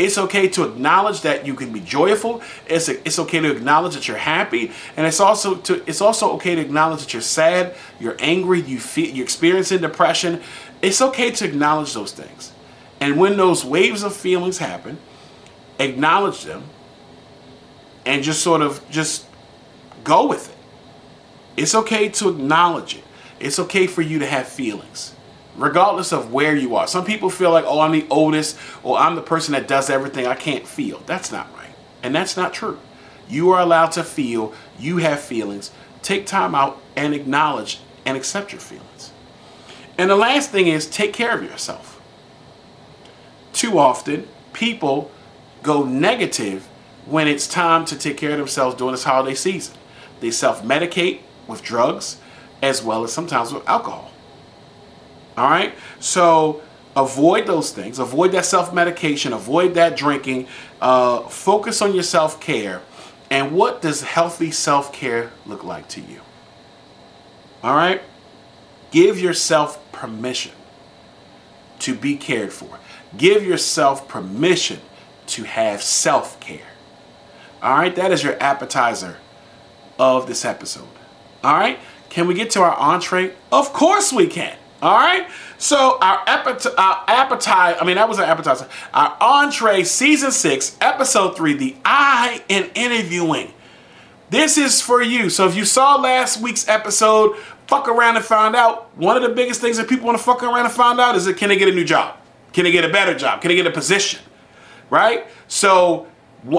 It's 0.00 0.16
okay 0.16 0.48
to 0.48 0.64
acknowledge 0.64 1.20
that 1.20 1.46
you 1.46 1.54
can 1.54 1.74
be 1.74 1.80
joyful. 1.80 2.40
It's, 2.66 2.88
it's 2.88 3.18
okay 3.18 3.38
to 3.38 3.50
acknowledge 3.50 3.92
that 3.92 4.08
you're 4.08 4.16
happy, 4.16 4.72
and 4.96 5.06
it's 5.06 5.20
also 5.20 5.56
to 5.56 5.84
it's 5.86 6.00
also 6.00 6.32
okay 6.36 6.54
to 6.54 6.60
acknowledge 6.62 7.00
that 7.00 7.12
you're 7.12 7.20
sad, 7.20 7.74
you're 7.98 8.16
angry, 8.18 8.62
you 8.62 8.80
feel 8.80 9.14
you're 9.14 9.24
experiencing 9.24 9.82
depression. 9.82 10.40
It's 10.80 11.02
okay 11.02 11.30
to 11.32 11.44
acknowledge 11.44 11.92
those 11.92 12.12
things, 12.12 12.50
and 12.98 13.18
when 13.20 13.36
those 13.36 13.62
waves 13.62 14.02
of 14.02 14.16
feelings 14.16 14.56
happen, 14.56 14.96
acknowledge 15.78 16.44
them, 16.44 16.64
and 18.06 18.22
just 18.22 18.42
sort 18.42 18.62
of 18.62 18.80
just 18.88 19.26
go 20.02 20.26
with 20.26 20.48
it. 20.48 20.56
It's 21.58 21.74
okay 21.74 22.08
to 22.08 22.30
acknowledge 22.30 22.94
it. 22.94 23.04
It's 23.38 23.58
okay 23.58 23.86
for 23.86 24.00
you 24.00 24.18
to 24.20 24.26
have 24.26 24.48
feelings 24.48 25.14
regardless 25.60 26.10
of 26.12 26.32
where 26.32 26.56
you 26.56 26.74
are. 26.74 26.86
Some 26.86 27.04
people 27.04 27.28
feel 27.28 27.50
like, 27.50 27.64
oh, 27.66 27.80
I'm 27.80 27.92
the 27.92 28.06
oldest, 28.10 28.58
or 28.82 28.98
I'm 28.98 29.14
the 29.14 29.22
person 29.22 29.52
that 29.52 29.68
does 29.68 29.90
everything. 29.90 30.26
I 30.26 30.34
can't 30.34 30.66
feel. 30.66 31.02
That's 31.06 31.30
not 31.30 31.52
right. 31.54 31.74
And 32.02 32.14
that's 32.14 32.36
not 32.36 32.54
true. 32.54 32.78
You 33.28 33.50
are 33.50 33.60
allowed 33.60 33.92
to 33.92 34.02
feel. 34.02 34.54
You 34.78 34.96
have 34.98 35.20
feelings. 35.20 35.70
Take 36.02 36.26
time 36.26 36.54
out 36.54 36.80
and 36.96 37.14
acknowledge 37.14 37.80
and 38.06 38.16
accept 38.16 38.52
your 38.52 38.60
feelings. 38.60 39.12
And 39.98 40.10
the 40.10 40.16
last 40.16 40.50
thing 40.50 40.66
is 40.66 40.86
take 40.86 41.12
care 41.12 41.36
of 41.36 41.44
yourself. 41.44 42.00
Too 43.52 43.78
often, 43.78 44.26
people 44.54 45.10
go 45.62 45.84
negative 45.84 46.66
when 47.04 47.28
it's 47.28 47.46
time 47.46 47.84
to 47.84 47.98
take 47.98 48.16
care 48.16 48.32
of 48.32 48.38
themselves 48.38 48.76
during 48.76 48.92
this 48.92 49.04
holiday 49.04 49.34
season. 49.34 49.74
They 50.20 50.30
self 50.30 50.62
medicate 50.62 51.20
with 51.46 51.62
drugs 51.62 52.18
as 52.62 52.82
well 52.82 53.04
as 53.04 53.12
sometimes 53.12 53.52
with 53.52 53.68
alcohol. 53.68 54.10
All 55.36 55.48
right? 55.48 55.74
So 55.98 56.62
avoid 56.96 57.46
those 57.46 57.72
things. 57.72 57.98
Avoid 57.98 58.32
that 58.32 58.44
self 58.44 58.72
medication. 58.72 59.32
Avoid 59.32 59.74
that 59.74 59.96
drinking. 59.96 60.48
Uh, 60.80 61.20
focus 61.22 61.82
on 61.82 61.94
your 61.94 62.02
self 62.02 62.40
care. 62.40 62.82
And 63.30 63.52
what 63.52 63.80
does 63.80 64.02
healthy 64.02 64.50
self 64.50 64.92
care 64.92 65.30
look 65.46 65.64
like 65.64 65.88
to 65.90 66.00
you? 66.00 66.20
All 67.62 67.74
right? 67.74 68.02
Give 68.90 69.20
yourself 69.20 69.80
permission 69.92 70.52
to 71.80 71.94
be 71.94 72.16
cared 72.16 72.52
for. 72.52 72.78
Give 73.16 73.44
yourself 73.44 74.08
permission 74.08 74.80
to 75.28 75.44
have 75.44 75.82
self 75.82 76.40
care. 76.40 76.66
All 77.62 77.76
right? 77.76 77.94
That 77.94 78.10
is 78.12 78.22
your 78.22 78.40
appetizer 78.42 79.18
of 79.98 80.26
this 80.26 80.44
episode. 80.44 80.88
All 81.44 81.54
right? 81.54 81.78
Can 82.08 82.26
we 82.26 82.34
get 82.34 82.50
to 82.50 82.62
our 82.62 82.74
entree? 82.74 83.34
Of 83.52 83.72
course 83.72 84.12
we 84.12 84.26
can. 84.26 84.56
All 84.82 84.94
right. 84.96 85.28
So 85.58 85.98
our, 86.00 86.24
appet- 86.24 86.74
our 86.78 87.04
appetite, 87.06 87.76
I 87.80 87.84
mean, 87.84 87.96
that 87.96 88.08
was 88.08 88.18
an 88.18 88.24
appetizer. 88.24 88.66
Our 88.94 89.16
entree, 89.20 89.84
season 89.84 90.30
six, 90.30 90.76
episode 90.80 91.36
three, 91.36 91.52
the 91.54 91.76
I 91.84 92.42
in 92.48 92.70
interviewing. 92.74 93.52
This 94.30 94.56
is 94.56 94.80
for 94.80 95.02
you. 95.02 95.28
So 95.28 95.46
if 95.46 95.56
you 95.56 95.64
saw 95.64 95.96
last 95.96 96.40
week's 96.40 96.66
episode, 96.68 97.36
fuck 97.66 97.88
around 97.88 98.16
and 98.16 98.24
find 98.24 98.56
out. 98.56 98.96
One 98.96 99.16
of 99.16 99.22
the 99.22 99.28
biggest 99.28 99.60
things 99.60 99.76
that 99.76 99.88
people 99.88 100.06
want 100.06 100.16
to 100.16 100.24
fuck 100.24 100.42
around 100.42 100.64
and 100.64 100.72
find 100.72 100.98
out 101.00 101.14
is 101.16 101.24
that 101.26 101.36
can 101.36 101.48
they 101.48 101.58
get 101.58 101.68
a 101.68 101.74
new 101.74 101.84
job? 101.84 102.16
Can 102.52 102.64
they 102.64 102.72
get 102.72 102.84
a 102.84 102.88
better 102.88 103.14
job? 103.14 103.42
Can 103.42 103.48
they 103.48 103.56
get 103.56 103.66
a 103.66 103.70
position? 103.70 104.20
Right? 104.88 105.26
So 105.48 106.06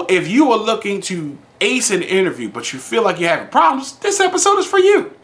if 0.08 0.28
you 0.28 0.52
are 0.52 0.58
looking 0.58 1.00
to 1.02 1.38
ace 1.60 1.90
an 1.90 2.02
interview, 2.02 2.48
but 2.48 2.72
you 2.72 2.78
feel 2.78 3.02
like 3.02 3.18
you're 3.18 3.28
having 3.28 3.48
problems, 3.48 3.98
this 3.98 4.20
episode 4.20 4.58
is 4.58 4.66
for 4.66 4.78
you. 4.78 5.14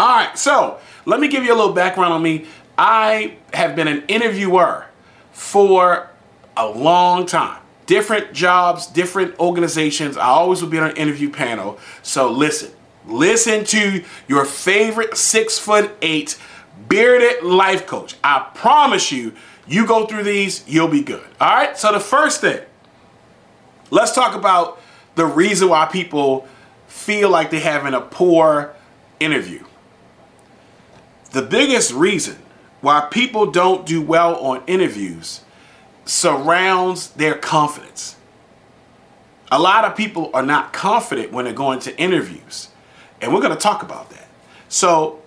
All 0.00 0.08
right, 0.08 0.38
so 0.38 0.78
let 1.04 1.20
me 1.20 1.28
give 1.28 1.44
you 1.44 1.52
a 1.52 1.54
little 1.54 1.74
background 1.74 2.14
on 2.14 2.22
me. 2.22 2.46
I 2.78 3.36
have 3.52 3.76
been 3.76 3.86
an 3.86 4.02
interviewer 4.08 4.86
for 5.30 6.08
a 6.56 6.66
long 6.66 7.26
time. 7.26 7.60
Different 7.84 8.32
jobs, 8.32 8.86
different 8.86 9.38
organizations. 9.38 10.16
I 10.16 10.24
always 10.24 10.62
will 10.62 10.70
be 10.70 10.78
on 10.78 10.88
an 10.88 10.96
interview 10.96 11.28
panel. 11.28 11.78
So 12.02 12.30
listen, 12.30 12.70
listen 13.04 13.62
to 13.64 14.02
your 14.26 14.46
favorite 14.46 15.18
six 15.18 15.58
foot 15.58 15.90
eight 16.00 16.40
bearded 16.88 17.42
life 17.42 17.86
coach. 17.86 18.14
I 18.24 18.48
promise 18.54 19.12
you, 19.12 19.34
you 19.68 19.86
go 19.86 20.06
through 20.06 20.22
these, 20.22 20.66
you'll 20.66 20.88
be 20.88 21.02
good. 21.02 21.26
All 21.38 21.54
right, 21.54 21.76
so 21.76 21.92
the 21.92 22.00
first 22.00 22.40
thing, 22.40 22.60
let's 23.90 24.14
talk 24.14 24.34
about 24.34 24.80
the 25.16 25.26
reason 25.26 25.68
why 25.68 25.84
people 25.84 26.48
feel 26.86 27.28
like 27.28 27.50
they're 27.50 27.60
having 27.60 27.92
a 27.92 28.00
poor 28.00 28.74
interview. 29.18 29.62
The 31.30 31.42
biggest 31.42 31.92
reason 31.92 32.38
why 32.80 33.08
people 33.10 33.50
don't 33.50 33.86
do 33.86 34.02
well 34.02 34.36
on 34.36 34.62
interviews 34.66 35.42
surrounds 36.04 37.10
their 37.10 37.34
confidence. 37.34 38.16
A 39.52 39.58
lot 39.58 39.84
of 39.84 39.96
people 39.96 40.30
are 40.34 40.44
not 40.44 40.72
confident 40.72 41.32
when 41.32 41.44
they're 41.44 41.54
going 41.54 41.80
to 41.80 41.96
interviews, 41.98 42.68
and 43.20 43.32
we're 43.32 43.40
going 43.40 43.54
to 43.54 43.60
talk 43.60 43.82
about 43.82 44.10
that. 44.10 44.28
So, 44.68 45.20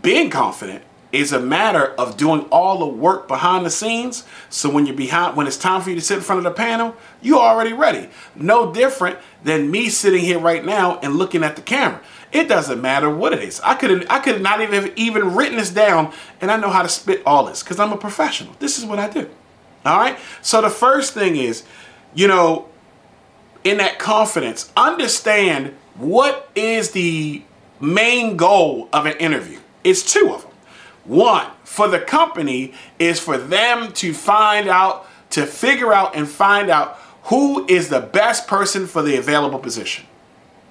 being 0.00 0.30
confident 0.30 0.84
is 1.12 1.32
a 1.32 1.38
matter 1.38 1.88
of 1.98 2.16
doing 2.16 2.40
all 2.50 2.78
the 2.78 2.86
work 2.86 3.28
behind 3.28 3.66
the 3.66 3.70
scenes. 3.70 4.24
So 4.48 4.70
when 4.70 4.86
you're 4.86 4.96
behind, 4.96 5.36
when 5.36 5.46
it's 5.46 5.58
time 5.58 5.82
for 5.82 5.90
you 5.90 5.96
to 5.96 6.00
sit 6.00 6.16
in 6.16 6.22
front 6.22 6.38
of 6.38 6.44
the 6.44 6.50
panel, 6.50 6.96
you're 7.20 7.38
already 7.38 7.74
ready. 7.74 8.08
No 8.34 8.72
different 8.72 9.18
than 9.44 9.70
me 9.70 9.90
sitting 9.90 10.24
here 10.24 10.38
right 10.38 10.64
now 10.64 10.98
and 11.00 11.16
looking 11.16 11.44
at 11.44 11.56
the 11.56 11.62
camera. 11.62 12.00
It 12.32 12.48
doesn't 12.48 12.80
matter 12.80 13.10
what 13.10 13.32
it 13.34 13.42
is. 13.42 13.60
I 13.60 13.74
could 13.74 14.06
I 14.08 14.18
could 14.18 14.40
not 14.40 14.60
even 14.62 14.92
even 14.96 15.34
written 15.34 15.58
this 15.58 15.70
down, 15.70 16.12
and 16.40 16.50
I 16.50 16.56
know 16.56 16.70
how 16.70 16.82
to 16.82 16.88
spit 16.88 17.22
all 17.26 17.44
this 17.44 17.62
because 17.62 17.78
I'm 17.78 17.92
a 17.92 17.98
professional. 17.98 18.54
This 18.58 18.78
is 18.78 18.84
what 18.84 18.98
I 18.98 19.08
do. 19.08 19.28
All 19.84 19.98
right. 19.98 20.18
So 20.40 20.62
the 20.62 20.70
first 20.70 21.12
thing 21.12 21.36
is, 21.36 21.64
you 22.14 22.28
know, 22.28 22.68
in 23.64 23.78
that 23.78 23.98
confidence, 23.98 24.72
understand 24.76 25.74
what 25.94 26.50
is 26.54 26.92
the 26.92 27.42
main 27.80 28.36
goal 28.36 28.88
of 28.92 29.06
an 29.06 29.16
interview. 29.18 29.58
It's 29.84 30.10
two 30.10 30.32
of 30.32 30.42
them. 30.42 30.52
One, 31.04 31.48
for 31.64 31.88
the 31.88 31.98
company, 31.98 32.74
is 32.98 33.18
for 33.18 33.36
them 33.36 33.92
to 33.94 34.14
find 34.14 34.68
out, 34.68 35.06
to 35.30 35.46
figure 35.46 35.92
out 35.92 36.14
and 36.14 36.28
find 36.28 36.70
out 36.70 36.96
who 37.24 37.66
is 37.66 37.88
the 37.88 38.00
best 38.00 38.46
person 38.46 38.86
for 38.86 39.02
the 39.02 39.16
available 39.16 39.58
position. 39.58 40.06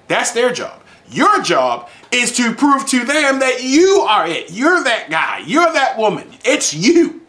That's 0.08 0.32
their 0.32 0.52
job. 0.52 0.81
Your 1.12 1.42
job 1.42 1.88
is 2.10 2.32
to 2.36 2.54
prove 2.54 2.86
to 2.88 3.04
them 3.04 3.40
that 3.40 3.62
you 3.62 4.06
are 4.08 4.26
it. 4.26 4.50
You're 4.50 4.82
that 4.84 5.10
guy. 5.10 5.42
You're 5.46 5.72
that 5.72 5.98
woman. 5.98 6.28
It's 6.44 6.74
you, 6.74 7.22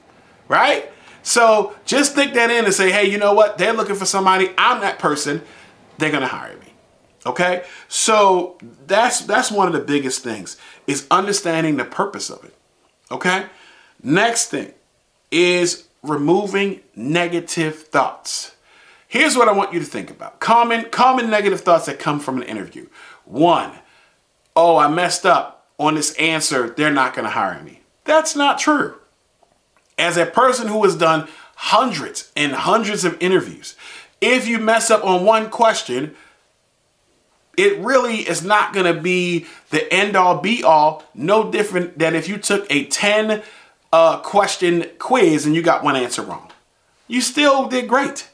right? 0.48 0.92
So 1.24 1.76
just 1.86 2.16
think 2.16 2.34
that 2.34 2.52
in 2.52 2.66
and 2.66 2.74
say, 2.74 2.92
hey, 2.92 3.10
you 3.10 3.18
know 3.18 3.34
what? 3.34 3.58
They're 3.58 3.74
looking 3.74 3.96
for 3.96 4.06
somebody. 4.06 4.52
I'm 4.58 4.82
that 4.82 5.00
person. 5.00 5.42
They're 5.98 6.12
gonna 6.12 6.28
hire 6.28 6.58
me. 6.58 6.74
Okay? 7.26 7.64
So 7.88 8.58
that's 8.86 9.22
that's 9.22 9.52
one 9.52 9.68
of 9.68 9.74
the 9.74 9.80
biggest 9.80 10.24
things 10.24 10.58
is 10.86 11.08
understanding 11.10 11.78
the 11.78 11.86
purpose 11.86 12.30
of 12.30 12.44
it. 12.44 12.54
Okay? 13.10 13.46
Next 14.02 14.50
thing 14.50 14.74
is 15.32 15.88
removing 16.02 16.82
negative 16.96 17.84
thoughts. 17.84 18.56
Here's 19.08 19.38
what 19.38 19.48
I 19.48 19.52
want 19.52 19.74
you 19.74 19.80
to 19.80 19.86
think 19.86 20.10
about. 20.10 20.40
Common 20.40 20.90
common 20.90 21.30
negative 21.30 21.62
thoughts 21.62 21.86
that 21.86 22.00
come 22.00 22.20
from 22.20 22.42
an 22.42 22.48
interview. 22.48 22.88
One, 23.26 23.72
oh, 24.56 24.78
I 24.78 24.88
messed 24.88 25.26
up 25.26 25.68
on 25.78 25.96
this 25.96 26.14
answer. 26.16 26.70
They're 26.70 26.92
not 26.92 27.14
going 27.14 27.26
to 27.26 27.32
hire 27.32 27.62
me. 27.62 27.82
That's 28.06 28.36
not 28.36 28.60
true. 28.60 28.96
As 29.98 30.18
a 30.18 30.26
person 30.26 30.68
who 30.68 30.84
has 30.84 30.96
done 30.96 31.28
hundreds 31.56 32.32
and 32.36 32.52
hundreds 32.54 33.06
of 33.06 33.22
interviews, 33.22 33.76
if 34.22 34.48
you 34.48 34.60
mess 34.60 34.90
up 34.90 35.04
on 35.04 35.26
one 35.26 35.50
question, 35.50 36.16
it 37.58 37.78
really 37.80 38.18
is 38.22 38.44
not 38.44 38.74
going 38.74 38.94
to 38.94 39.00
be 39.00 39.46
the 39.70 39.92
end 39.94 40.16
all 40.16 40.40
be 40.40 40.64
all, 40.64 41.04
no 41.14 41.52
different 41.52 42.00
than 42.00 42.16
if 42.16 42.28
you 42.28 42.38
took 42.38 42.66
a 42.70 42.86
10 42.86 43.44
uh, 43.92 44.20
question 44.20 44.86
quiz 44.98 45.46
and 45.46 45.56
you 45.56 45.62
got 45.62 45.84
one 45.84 45.96
answer 45.96 46.24
wrong. 46.24 46.52
You 47.08 47.22
still 47.22 47.68
did 47.68 47.88
great. 47.88 48.28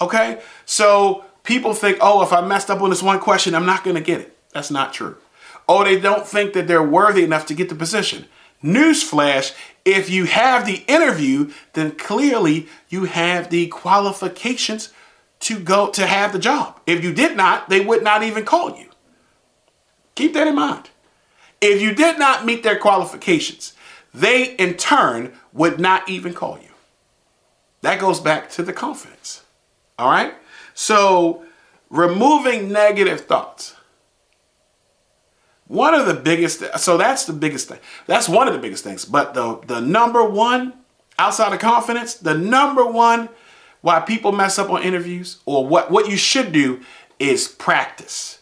Okay? 0.00 0.40
So 0.64 1.24
people 1.42 1.74
think, 1.74 1.98
oh, 2.00 2.22
if 2.22 2.32
I 2.32 2.40
messed 2.40 2.70
up 2.70 2.80
on 2.80 2.90
this 2.90 3.02
one 3.02 3.20
question, 3.20 3.54
I'm 3.54 3.66
not 3.66 3.84
going 3.84 3.96
to 3.96 4.02
get 4.02 4.20
it. 4.20 4.36
That's 4.52 4.70
not 4.70 4.92
true. 4.92 5.16
Oh, 5.68 5.84
they 5.84 5.98
don't 5.98 6.26
think 6.26 6.52
that 6.54 6.66
they're 6.66 6.82
worthy 6.82 7.24
enough 7.24 7.46
to 7.46 7.54
get 7.54 7.68
the 7.68 7.74
position. 7.74 8.26
Newsflash 8.62 9.54
if 9.84 10.08
you 10.08 10.26
have 10.26 10.66
the 10.66 10.84
interview, 10.86 11.50
then 11.72 11.92
clearly 11.92 12.68
you 12.88 13.04
have 13.04 13.50
the 13.50 13.66
qualifications 13.68 14.92
to 15.40 15.58
go 15.58 15.90
to 15.90 16.06
have 16.06 16.32
the 16.32 16.38
job. 16.38 16.80
If 16.86 17.02
you 17.02 17.12
did 17.12 17.36
not, 17.36 17.68
they 17.68 17.80
would 17.80 18.02
not 18.02 18.22
even 18.22 18.44
call 18.44 18.76
you. 18.78 18.88
Keep 20.14 20.34
that 20.34 20.46
in 20.46 20.54
mind. 20.54 20.90
If 21.60 21.80
you 21.80 21.94
did 21.94 22.18
not 22.18 22.44
meet 22.44 22.62
their 22.62 22.78
qualifications, 22.78 23.72
they 24.14 24.54
in 24.54 24.74
turn 24.74 25.32
would 25.52 25.80
not 25.80 26.08
even 26.08 26.34
call 26.34 26.58
you. 26.62 26.68
That 27.80 27.98
goes 27.98 28.20
back 28.20 28.50
to 28.50 28.62
the 28.62 28.72
confidence. 28.72 29.42
All 29.98 30.10
right? 30.10 30.34
So, 30.74 31.44
removing 31.90 32.72
negative 32.72 33.22
thoughts. 33.22 33.74
One 35.66 35.94
of 35.94 36.06
the 36.06 36.14
biggest, 36.14 36.62
so 36.78 36.98
that's 36.98 37.24
the 37.24 37.32
biggest 37.32 37.68
thing. 37.68 37.78
That's 38.06 38.28
one 38.28 38.46
of 38.46 38.54
the 38.54 38.60
biggest 38.60 38.84
things. 38.84 39.04
But 39.04 39.34
the, 39.34 39.58
the 39.66 39.80
number 39.80 40.22
one, 40.22 40.74
outside 41.18 41.52
of 41.52 41.60
confidence, 41.60 42.14
the 42.14 42.34
number 42.34 42.84
one 42.84 43.28
why 43.80 44.00
people 44.00 44.32
mess 44.32 44.58
up 44.58 44.70
on 44.70 44.82
interviews 44.82 45.38
or 45.44 45.66
what, 45.66 45.90
what 45.90 46.08
you 46.08 46.16
should 46.16 46.52
do 46.52 46.80
is 47.18 47.48
practice. 47.48 48.40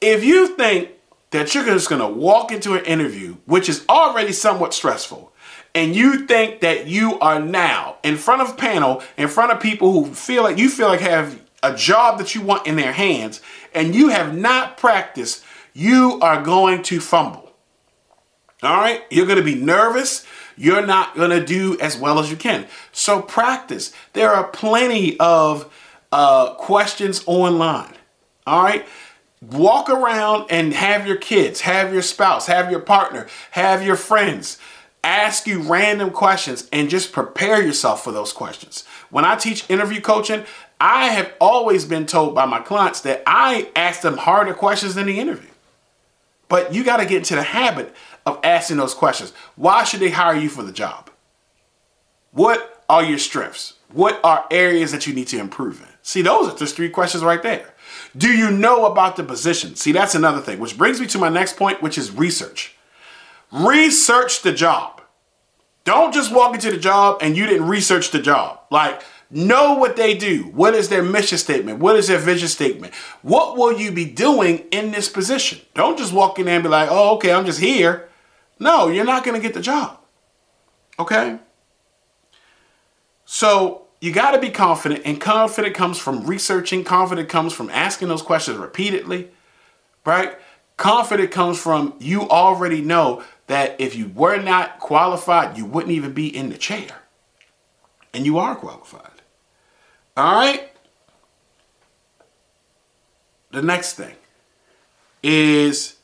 If 0.00 0.24
you 0.24 0.56
think 0.56 0.90
that 1.30 1.54
you're 1.54 1.64
just 1.64 1.88
to 1.88 2.06
walk 2.06 2.52
into 2.52 2.74
an 2.74 2.84
interview, 2.84 3.36
which 3.46 3.68
is 3.68 3.84
already 3.88 4.32
somewhat 4.32 4.74
stressful, 4.74 5.32
and 5.74 5.94
you 5.94 6.26
think 6.26 6.60
that 6.60 6.86
you 6.86 7.18
are 7.20 7.40
now 7.40 7.96
in 8.02 8.16
front 8.16 8.42
of 8.42 8.56
panel, 8.56 9.02
in 9.16 9.28
front 9.28 9.52
of 9.52 9.60
people 9.60 9.92
who 9.92 10.14
feel 10.14 10.42
like 10.42 10.58
you 10.58 10.68
feel 10.68 10.88
like 10.88 11.00
have 11.00 11.40
a 11.62 11.74
job 11.74 12.18
that 12.18 12.34
you 12.34 12.40
want 12.40 12.66
in 12.66 12.76
their 12.76 12.92
hands, 12.92 13.40
and 13.74 13.94
you 13.94 14.08
have 14.08 14.36
not 14.36 14.76
practiced, 14.76 15.44
you 15.72 16.18
are 16.22 16.42
going 16.42 16.82
to 16.84 17.00
fumble. 17.00 17.52
All 18.62 18.76
right? 18.76 19.02
You're 19.10 19.26
going 19.26 19.38
to 19.38 19.44
be 19.44 19.54
nervous. 19.54 20.26
You're 20.56 20.84
not 20.84 21.14
going 21.16 21.30
to 21.30 21.44
do 21.44 21.78
as 21.80 21.96
well 21.96 22.18
as 22.18 22.30
you 22.30 22.36
can. 22.36 22.66
So 22.92 23.22
practice. 23.22 23.92
There 24.12 24.30
are 24.30 24.48
plenty 24.48 25.18
of 25.18 25.72
uh, 26.12 26.54
questions 26.54 27.22
online. 27.26 27.94
All 28.46 28.62
right? 28.62 28.86
Walk 29.40 29.88
around 29.88 30.46
and 30.50 30.74
have 30.74 31.06
your 31.06 31.16
kids, 31.16 31.62
have 31.62 31.92
your 31.94 32.02
spouse, 32.02 32.46
have 32.46 32.70
your 32.70 32.80
partner, 32.80 33.26
have 33.52 33.82
your 33.82 33.96
friends 33.96 34.58
ask 35.02 35.46
you 35.46 35.62
random 35.62 36.10
questions 36.10 36.68
and 36.72 36.90
just 36.90 37.12
prepare 37.12 37.62
yourself 37.62 38.04
for 38.04 38.12
those 38.12 38.32
questions. 38.32 38.84
When 39.10 39.24
I 39.24 39.36
teach 39.36 39.68
interview 39.70 40.00
coaching, 40.00 40.44
I 40.80 41.08
have 41.08 41.32
always 41.40 41.84
been 41.84 42.06
told 42.06 42.34
by 42.34 42.46
my 42.46 42.60
clients 42.60 43.00
that 43.02 43.22
I 43.26 43.70
ask 43.76 44.00
them 44.00 44.16
harder 44.16 44.54
questions 44.54 44.94
than 44.94 45.06
the 45.06 45.18
interview. 45.18 45.50
But 46.48 46.74
you 46.74 46.84
got 46.84 46.98
to 46.98 47.06
get 47.06 47.18
into 47.18 47.36
the 47.36 47.42
habit 47.42 47.94
of 48.26 48.40
asking 48.42 48.78
those 48.78 48.94
questions. 48.94 49.32
Why 49.56 49.84
should 49.84 50.00
they 50.00 50.10
hire 50.10 50.36
you 50.36 50.48
for 50.48 50.62
the 50.62 50.72
job? 50.72 51.10
What 52.32 52.84
are 52.88 53.04
your 53.04 53.18
strengths? 53.18 53.74
What 53.92 54.20
are 54.24 54.46
areas 54.50 54.92
that 54.92 55.06
you 55.06 55.14
need 55.14 55.28
to 55.28 55.38
improve 55.38 55.80
in? 55.80 55.88
See, 56.02 56.22
those 56.22 56.52
are 56.52 56.56
just 56.56 56.76
three 56.76 56.90
questions 56.90 57.22
right 57.22 57.42
there. 57.42 57.74
Do 58.16 58.28
you 58.28 58.50
know 58.50 58.86
about 58.86 59.16
the 59.16 59.22
position? 59.22 59.76
See, 59.76 59.92
that's 59.92 60.14
another 60.14 60.40
thing, 60.40 60.58
which 60.58 60.78
brings 60.78 61.00
me 61.00 61.06
to 61.08 61.18
my 61.18 61.28
next 61.28 61.56
point, 61.56 61.82
which 61.82 61.98
is 61.98 62.10
research. 62.10 62.76
Research 63.52 64.42
the 64.42 64.52
job. 64.52 65.00
Don't 65.84 66.14
just 66.14 66.32
walk 66.32 66.54
into 66.54 66.70
the 66.70 66.76
job 66.76 67.18
and 67.20 67.36
you 67.36 67.46
didn't 67.46 67.66
research 67.66 68.10
the 68.10 68.20
job. 68.20 68.60
Like, 68.70 69.02
know 69.30 69.74
what 69.74 69.96
they 69.96 70.14
do. 70.14 70.44
What 70.54 70.74
is 70.74 70.88
their 70.88 71.02
mission 71.02 71.38
statement? 71.38 71.78
What 71.78 71.96
is 71.96 72.08
their 72.08 72.18
vision 72.18 72.48
statement? 72.48 72.94
What 73.22 73.56
will 73.56 73.72
you 73.72 73.90
be 73.90 74.04
doing 74.04 74.58
in 74.70 74.92
this 74.92 75.08
position? 75.08 75.60
Don't 75.74 75.98
just 75.98 76.12
walk 76.12 76.38
in 76.38 76.46
there 76.46 76.56
and 76.56 76.62
be 76.62 76.68
like, 76.68 76.88
oh, 76.90 77.16
okay, 77.16 77.32
I'm 77.32 77.46
just 77.46 77.60
here. 77.60 78.08
No, 78.58 78.88
you're 78.88 79.04
not 79.04 79.24
going 79.24 79.40
to 79.40 79.42
get 79.42 79.54
the 79.54 79.60
job. 79.60 79.98
Okay? 80.98 81.38
So 83.24 83.86
you 84.00 84.12
got 84.12 84.32
to 84.32 84.38
be 84.38 84.50
confident, 84.50 85.02
and 85.04 85.20
confident 85.20 85.74
comes 85.74 85.98
from 85.98 86.26
researching, 86.26 86.84
confident 86.84 87.28
comes 87.28 87.52
from 87.52 87.70
asking 87.70 88.08
those 88.08 88.22
questions 88.22 88.58
repeatedly, 88.58 89.30
right? 90.04 90.38
Confident 90.76 91.30
comes 91.30 91.58
from 91.60 91.94
you 91.98 92.28
already 92.28 92.80
know 92.80 93.22
that 93.50 93.74
if 93.80 93.96
you 93.96 94.06
were 94.14 94.40
not 94.40 94.78
qualified, 94.78 95.58
you 95.58 95.64
wouldn't 95.64 95.90
even 95.90 96.12
be 96.12 96.28
in 96.28 96.50
the 96.50 96.56
chair. 96.56 97.02
And 98.14 98.24
you 98.24 98.38
are 98.38 98.54
qualified. 98.54 99.22
All 100.16 100.36
right? 100.36 100.70
The 103.50 103.60
next 103.60 103.94
thing 103.94 104.14
is 105.20 105.96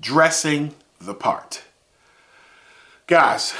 dressing 0.00 0.74
the 0.98 1.12
part. 1.12 1.62
Guys, 3.06 3.52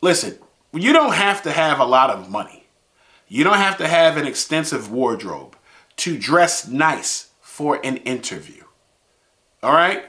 listen, 0.00 0.36
you 0.72 0.92
don't 0.92 1.14
have 1.14 1.40
to 1.42 1.52
have 1.52 1.78
a 1.78 1.84
lot 1.84 2.10
of 2.10 2.28
money. 2.28 2.64
You 3.28 3.44
don't 3.44 3.58
have 3.58 3.78
to 3.78 3.86
have 3.86 4.16
an 4.16 4.26
extensive 4.26 4.90
wardrobe 4.90 5.54
to 5.98 6.18
dress 6.18 6.66
nice 6.66 7.28
for 7.40 7.78
an 7.84 7.98
interview. 7.98 8.64
All 9.62 9.72
right? 9.72 10.06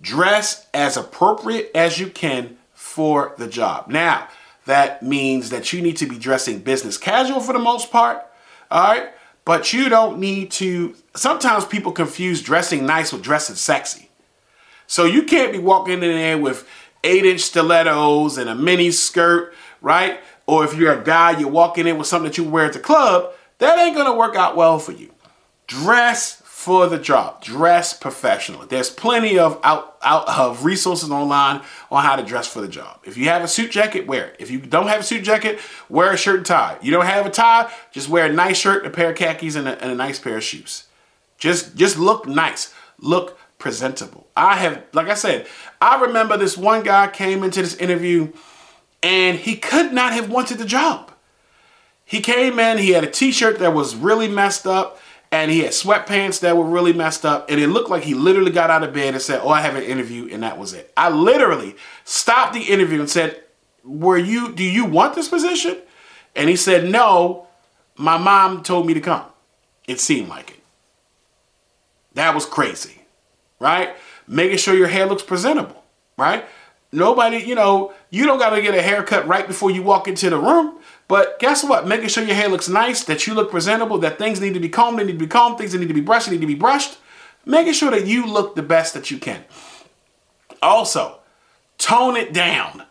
Dress 0.00 0.66
as 0.74 0.96
appropriate 0.96 1.70
as 1.74 1.98
you 1.98 2.08
can 2.08 2.56
for 2.72 3.34
the 3.38 3.46
job. 3.46 3.88
Now, 3.88 4.28
that 4.66 5.02
means 5.02 5.50
that 5.50 5.72
you 5.72 5.82
need 5.82 5.96
to 5.98 6.06
be 6.06 6.18
dressing 6.18 6.60
business 6.60 6.98
casual 6.98 7.40
for 7.40 7.52
the 7.52 7.58
most 7.58 7.90
part. 7.90 8.24
All 8.70 8.82
right? 8.82 9.10
But 9.44 9.72
you 9.72 9.88
don't 9.88 10.18
need 10.18 10.50
to. 10.52 10.94
Sometimes 11.14 11.64
people 11.64 11.92
confuse 11.92 12.42
dressing 12.42 12.86
nice 12.86 13.12
with 13.12 13.22
dressing 13.22 13.56
sexy. 13.56 14.10
So 14.86 15.04
you 15.04 15.22
can't 15.22 15.52
be 15.52 15.58
walking 15.58 15.94
in 15.94 16.00
there 16.00 16.38
with 16.38 16.66
eight 17.02 17.24
inch 17.24 17.40
stilettos 17.40 18.38
and 18.38 18.48
a 18.48 18.54
mini 18.54 18.90
skirt, 18.90 19.54
right? 19.80 20.20
Or 20.46 20.64
if 20.64 20.74
you're 20.74 20.98
a 20.98 21.04
guy, 21.04 21.38
you're 21.38 21.48
walking 21.48 21.86
in 21.86 21.98
with 21.98 22.06
something 22.06 22.30
that 22.30 22.38
you 22.38 22.44
wear 22.44 22.66
at 22.66 22.72
the 22.72 22.80
club, 22.80 23.32
that 23.58 23.78
ain't 23.78 23.96
gonna 23.96 24.14
work 24.14 24.34
out 24.34 24.56
well 24.56 24.78
for 24.78 24.92
you. 24.92 25.12
Dress 25.66 26.42
for 26.64 26.86
the 26.86 26.98
job. 26.98 27.42
Dress 27.42 27.92
professional. 27.92 28.64
There's 28.66 28.88
plenty 28.88 29.38
of 29.38 29.60
out, 29.62 29.98
out 30.02 30.26
of 30.26 30.64
resources 30.64 31.10
online 31.10 31.60
on 31.90 32.02
how 32.02 32.16
to 32.16 32.22
dress 32.22 32.48
for 32.48 32.62
the 32.62 32.68
job. 32.68 33.00
If 33.04 33.18
you 33.18 33.26
have 33.26 33.42
a 33.42 33.48
suit 33.48 33.70
jacket, 33.70 34.06
wear 34.06 34.28
it. 34.28 34.36
If 34.38 34.50
you 34.50 34.60
don't 34.60 34.88
have 34.88 35.00
a 35.00 35.04
suit 35.04 35.24
jacket, 35.24 35.60
wear 35.90 36.10
a 36.10 36.16
shirt 36.16 36.38
and 36.38 36.46
tie. 36.46 36.78
You 36.80 36.90
don't 36.90 37.04
have 37.04 37.26
a 37.26 37.30
tie, 37.30 37.70
just 37.92 38.08
wear 38.08 38.24
a 38.24 38.32
nice 38.32 38.56
shirt, 38.56 38.86
a 38.86 38.90
pair 38.90 39.10
of 39.10 39.16
khakis, 39.16 39.56
and 39.56 39.68
a, 39.68 39.78
and 39.82 39.92
a 39.92 39.94
nice 39.94 40.18
pair 40.18 40.38
of 40.38 40.42
shoes. 40.42 40.84
Just 41.36 41.76
just 41.76 41.98
look 41.98 42.26
nice. 42.26 42.72
Look 42.98 43.38
presentable. 43.58 44.26
I 44.34 44.56
have, 44.56 44.82
like 44.94 45.08
I 45.08 45.14
said, 45.14 45.46
I 45.82 46.00
remember 46.00 46.38
this 46.38 46.56
one 46.56 46.82
guy 46.82 47.08
came 47.08 47.44
into 47.44 47.60
this 47.60 47.76
interview 47.76 48.32
and 49.02 49.38
he 49.38 49.56
could 49.56 49.92
not 49.92 50.14
have 50.14 50.30
wanted 50.30 50.56
the 50.56 50.64
job. 50.64 51.12
He 52.06 52.20
came 52.20 52.58
in, 52.58 52.78
he 52.78 52.90
had 52.90 53.04
a 53.04 53.10
t-shirt 53.10 53.58
that 53.58 53.74
was 53.74 53.94
really 53.94 54.28
messed 54.28 54.66
up 54.66 54.98
and 55.34 55.50
he 55.50 55.60
had 55.60 55.72
sweatpants 55.72 56.40
that 56.40 56.56
were 56.56 56.64
really 56.64 56.92
messed 56.92 57.24
up 57.24 57.50
and 57.50 57.60
it 57.60 57.68
looked 57.68 57.90
like 57.90 58.04
he 58.04 58.14
literally 58.14 58.52
got 58.52 58.70
out 58.70 58.84
of 58.84 58.92
bed 58.92 59.14
and 59.14 59.22
said 59.22 59.40
oh 59.42 59.48
i 59.48 59.60
have 59.60 59.74
an 59.74 59.82
interview 59.82 60.28
and 60.30 60.42
that 60.42 60.58
was 60.58 60.72
it. 60.72 60.92
I 60.96 61.10
literally 61.10 61.76
stopped 62.04 62.54
the 62.54 62.62
interview 62.62 63.00
and 63.00 63.10
said 63.10 63.42
were 63.82 64.18
you 64.18 64.52
do 64.52 64.64
you 64.64 64.84
want 64.84 65.14
this 65.14 65.28
position? 65.28 65.76
And 66.36 66.48
he 66.48 66.56
said 66.56 66.88
no 66.88 67.48
my 67.96 68.18
mom 68.18 68.62
told 68.62 68.86
me 68.86 68.94
to 68.94 69.00
come. 69.00 69.24
It 69.86 70.00
seemed 70.00 70.28
like 70.28 70.50
it. 70.50 70.60
That 72.14 72.34
was 72.34 72.46
crazy 72.46 73.00
right? 73.58 73.96
Making 74.26 74.58
sure 74.58 74.74
your 74.74 74.88
hair 74.88 75.06
looks 75.06 75.22
presentable 75.22 75.82
right 76.16 76.44
nobody 76.94 77.38
you 77.38 77.54
know 77.54 77.92
you 78.10 78.24
don't 78.24 78.38
got 78.38 78.50
to 78.50 78.62
get 78.62 78.74
a 78.74 78.82
haircut 78.82 79.26
right 79.26 79.46
before 79.46 79.70
you 79.70 79.82
walk 79.82 80.08
into 80.08 80.30
the 80.30 80.38
room 80.38 80.78
but 81.06 81.38
guess 81.38 81.62
what? 81.62 81.86
Making 81.86 82.08
sure 82.08 82.24
your 82.24 82.34
hair 82.34 82.48
looks 82.48 82.68
nice, 82.68 83.04
that 83.04 83.26
you 83.26 83.34
look 83.34 83.50
presentable, 83.50 83.98
that 83.98 84.18
things 84.18 84.40
need 84.40 84.54
to 84.54 84.60
be 84.60 84.68
combed, 84.68 84.98
they 84.98 85.04
need 85.04 85.12
to 85.12 85.18
be 85.18 85.26
combed, 85.26 85.58
things 85.58 85.72
that 85.72 85.78
need 85.78 85.88
to 85.88 85.94
be 85.94 86.00
brushed, 86.00 86.30
need 86.30 86.40
to 86.40 86.46
be 86.46 86.54
brushed. 86.54 86.98
Making 87.44 87.74
sure 87.74 87.90
that 87.90 88.06
you 88.06 88.26
look 88.26 88.54
the 88.54 88.62
best 88.62 88.94
that 88.94 89.10
you 89.10 89.18
can. 89.18 89.44
Also, 90.62 91.18
tone 91.76 92.16
it 92.16 92.32
down 92.32 92.84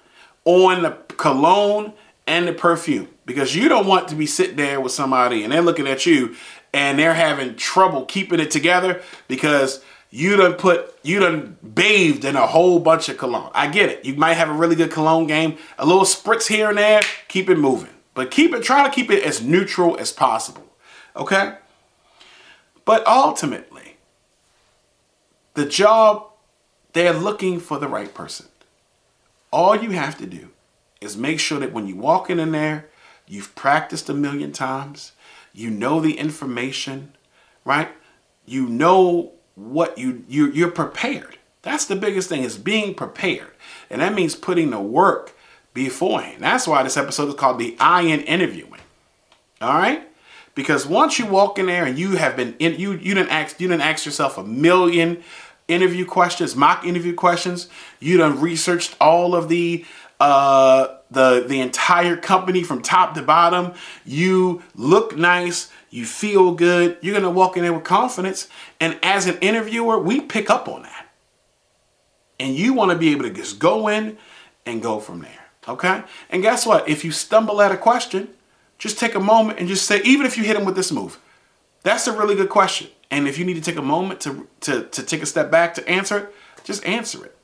on 0.45 0.83
the 0.83 0.91
cologne 1.17 1.93
and 2.27 2.47
the 2.47 2.53
perfume 2.53 3.07
because 3.25 3.55
you 3.55 3.67
don't 3.67 3.87
want 3.87 4.07
to 4.09 4.15
be 4.15 4.27
sitting 4.27 4.57
there 4.57 4.79
with 4.79 4.91
somebody 4.91 5.43
and 5.43 5.51
they're 5.51 5.61
looking 5.61 5.87
at 5.87 6.05
you 6.05 6.35
and 6.71 6.99
they're 6.99 7.13
having 7.15 7.55
trouble 7.55 8.05
keeping 8.05 8.39
it 8.39 8.51
together 8.51 9.01
because 9.27 9.83
you 10.15 10.37
done 10.37 10.53
put 10.53 10.95
you 11.01 11.19
done 11.19 11.57
bathed 11.73 12.23
in 12.23 12.35
a 12.35 12.45
whole 12.45 12.79
bunch 12.79 13.09
of 13.09 13.17
cologne. 13.17 13.49
I 13.55 13.67
get 13.67 13.89
it. 13.89 14.05
You 14.05 14.13
might 14.13 14.35
have 14.35 14.47
a 14.47 14.53
really 14.53 14.75
good 14.75 14.91
cologne 14.91 15.25
game, 15.25 15.57
a 15.79 15.87
little 15.87 16.03
spritz 16.03 16.47
here 16.47 16.69
and 16.69 16.77
there, 16.77 17.01
keep 17.27 17.49
it 17.49 17.57
moving. 17.57 17.89
But 18.13 18.29
keep 18.29 18.53
it, 18.53 18.61
try 18.61 18.83
to 18.83 18.93
keep 18.93 19.09
it 19.09 19.23
as 19.23 19.41
neutral 19.41 19.97
as 19.97 20.11
possible. 20.11 20.71
Okay? 21.15 21.55
But 22.85 23.05
ultimately, 23.07 23.97
the 25.55 25.65
job, 25.65 26.27
they're 26.93 27.13
looking 27.13 27.59
for 27.59 27.79
the 27.79 27.87
right 27.87 28.13
person. 28.13 28.45
All 29.51 29.75
you 29.75 29.91
have 29.91 30.19
to 30.19 30.27
do 30.27 30.49
is 31.01 31.17
make 31.17 31.39
sure 31.39 31.59
that 31.59 31.73
when 31.73 31.87
you 31.87 31.95
walk 31.95 32.29
in 32.29 32.51
there, 32.51 32.87
you've 33.27 33.55
practiced 33.55 34.09
a 34.09 34.13
million 34.13 34.51
times, 34.51 35.13
you 35.53 35.71
know 35.71 35.99
the 35.99 36.19
information, 36.19 37.15
right? 37.65 37.89
You 38.45 38.67
know 38.67 39.33
what 39.55 39.97
you, 39.97 40.23
you 40.27 40.51
you're 40.51 40.71
prepared. 40.71 41.37
That's 41.61 41.85
the 41.85 41.95
biggest 41.95 42.29
thing 42.29 42.43
is 42.43 42.57
being 42.57 42.93
prepared. 42.93 43.51
And 43.89 44.01
that 44.01 44.13
means 44.13 44.35
putting 44.35 44.69
the 44.69 44.79
work 44.79 45.35
beforehand. 45.73 46.43
That's 46.43 46.67
why 46.67 46.83
this 46.83 46.97
episode 46.97 47.29
is 47.29 47.35
called 47.35 47.59
the 47.59 47.75
I 47.79 48.01
in 48.01 48.21
Interviewing. 48.21 48.81
All 49.61 49.77
right? 49.77 50.07
Because 50.55 50.85
once 50.85 51.17
you 51.17 51.25
walk 51.25 51.57
in 51.57 51.65
there 51.65 51.85
and 51.85 51.97
you 51.97 52.17
have 52.17 52.35
been 52.35 52.55
in, 52.59 52.79
you 52.79 52.91
you 52.93 53.15
didn't 53.15 53.29
ask 53.29 53.59
you 53.59 53.67
didn't 53.67 53.81
ask 53.81 54.05
yourself 54.05 54.37
a 54.37 54.43
million 54.43 55.23
interview 55.67 56.05
questions, 56.05 56.55
mock 56.55 56.85
interview 56.85 57.15
questions. 57.15 57.69
You 57.99 58.17
done 58.17 58.39
researched 58.39 58.95
all 59.01 59.35
of 59.35 59.49
the 59.49 59.85
uh, 60.19 60.97
the 61.13 61.45
the 61.47 61.59
entire 61.61 62.17
company 62.17 62.63
from 62.63 62.81
top 62.81 63.13
to 63.15 63.21
bottom. 63.21 63.73
You 64.05 64.63
look 64.75 65.15
nice. 65.17 65.71
You 65.89 66.05
feel 66.05 66.53
good. 66.53 66.97
You're 67.01 67.13
gonna 67.13 67.31
walk 67.31 67.55
in 67.55 67.63
there 67.63 67.73
with 67.73 67.83
confidence. 67.83 68.47
And 68.79 68.99
as 69.01 69.27
an 69.27 69.37
interviewer, 69.39 69.99
we 69.99 70.21
pick 70.21 70.49
up 70.49 70.67
on 70.67 70.83
that. 70.83 71.07
And 72.39 72.55
you 72.55 72.73
want 72.73 72.91
to 72.91 72.97
be 72.97 73.11
able 73.11 73.23
to 73.23 73.29
just 73.29 73.59
go 73.59 73.87
in 73.87 74.17
and 74.65 74.81
go 74.81 74.99
from 74.99 75.21
there. 75.21 75.45
Okay? 75.67 76.03
And 76.29 76.41
guess 76.41 76.65
what? 76.65 76.89
If 76.89 77.05
you 77.05 77.11
stumble 77.11 77.61
at 77.61 77.71
a 77.71 77.77
question, 77.77 78.29
just 78.77 78.99
take 78.99 79.15
a 79.15 79.19
moment 79.19 79.59
and 79.59 79.67
just 79.67 79.85
say, 79.85 80.01
even 80.03 80.25
if 80.25 80.37
you 80.37 80.43
hit 80.43 80.55
them 80.55 80.65
with 80.65 80.75
this 80.75 80.91
move, 80.91 81.19
that's 81.83 82.07
a 82.07 82.11
really 82.11 82.35
good 82.35 82.49
question. 82.49 82.89
And 83.11 83.27
if 83.27 83.37
you 83.37 83.45
need 83.45 83.53
to 83.53 83.61
take 83.61 83.77
a 83.77 83.81
moment 83.81 84.19
to, 84.21 84.47
to, 84.61 84.83
to 84.85 85.03
take 85.03 85.21
a 85.21 85.25
step 85.25 85.51
back 85.51 85.75
to 85.75 85.87
answer 85.87 86.17
it, 86.17 86.35
just 86.63 86.83
answer 86.85 87.23
it. 87.23 87.37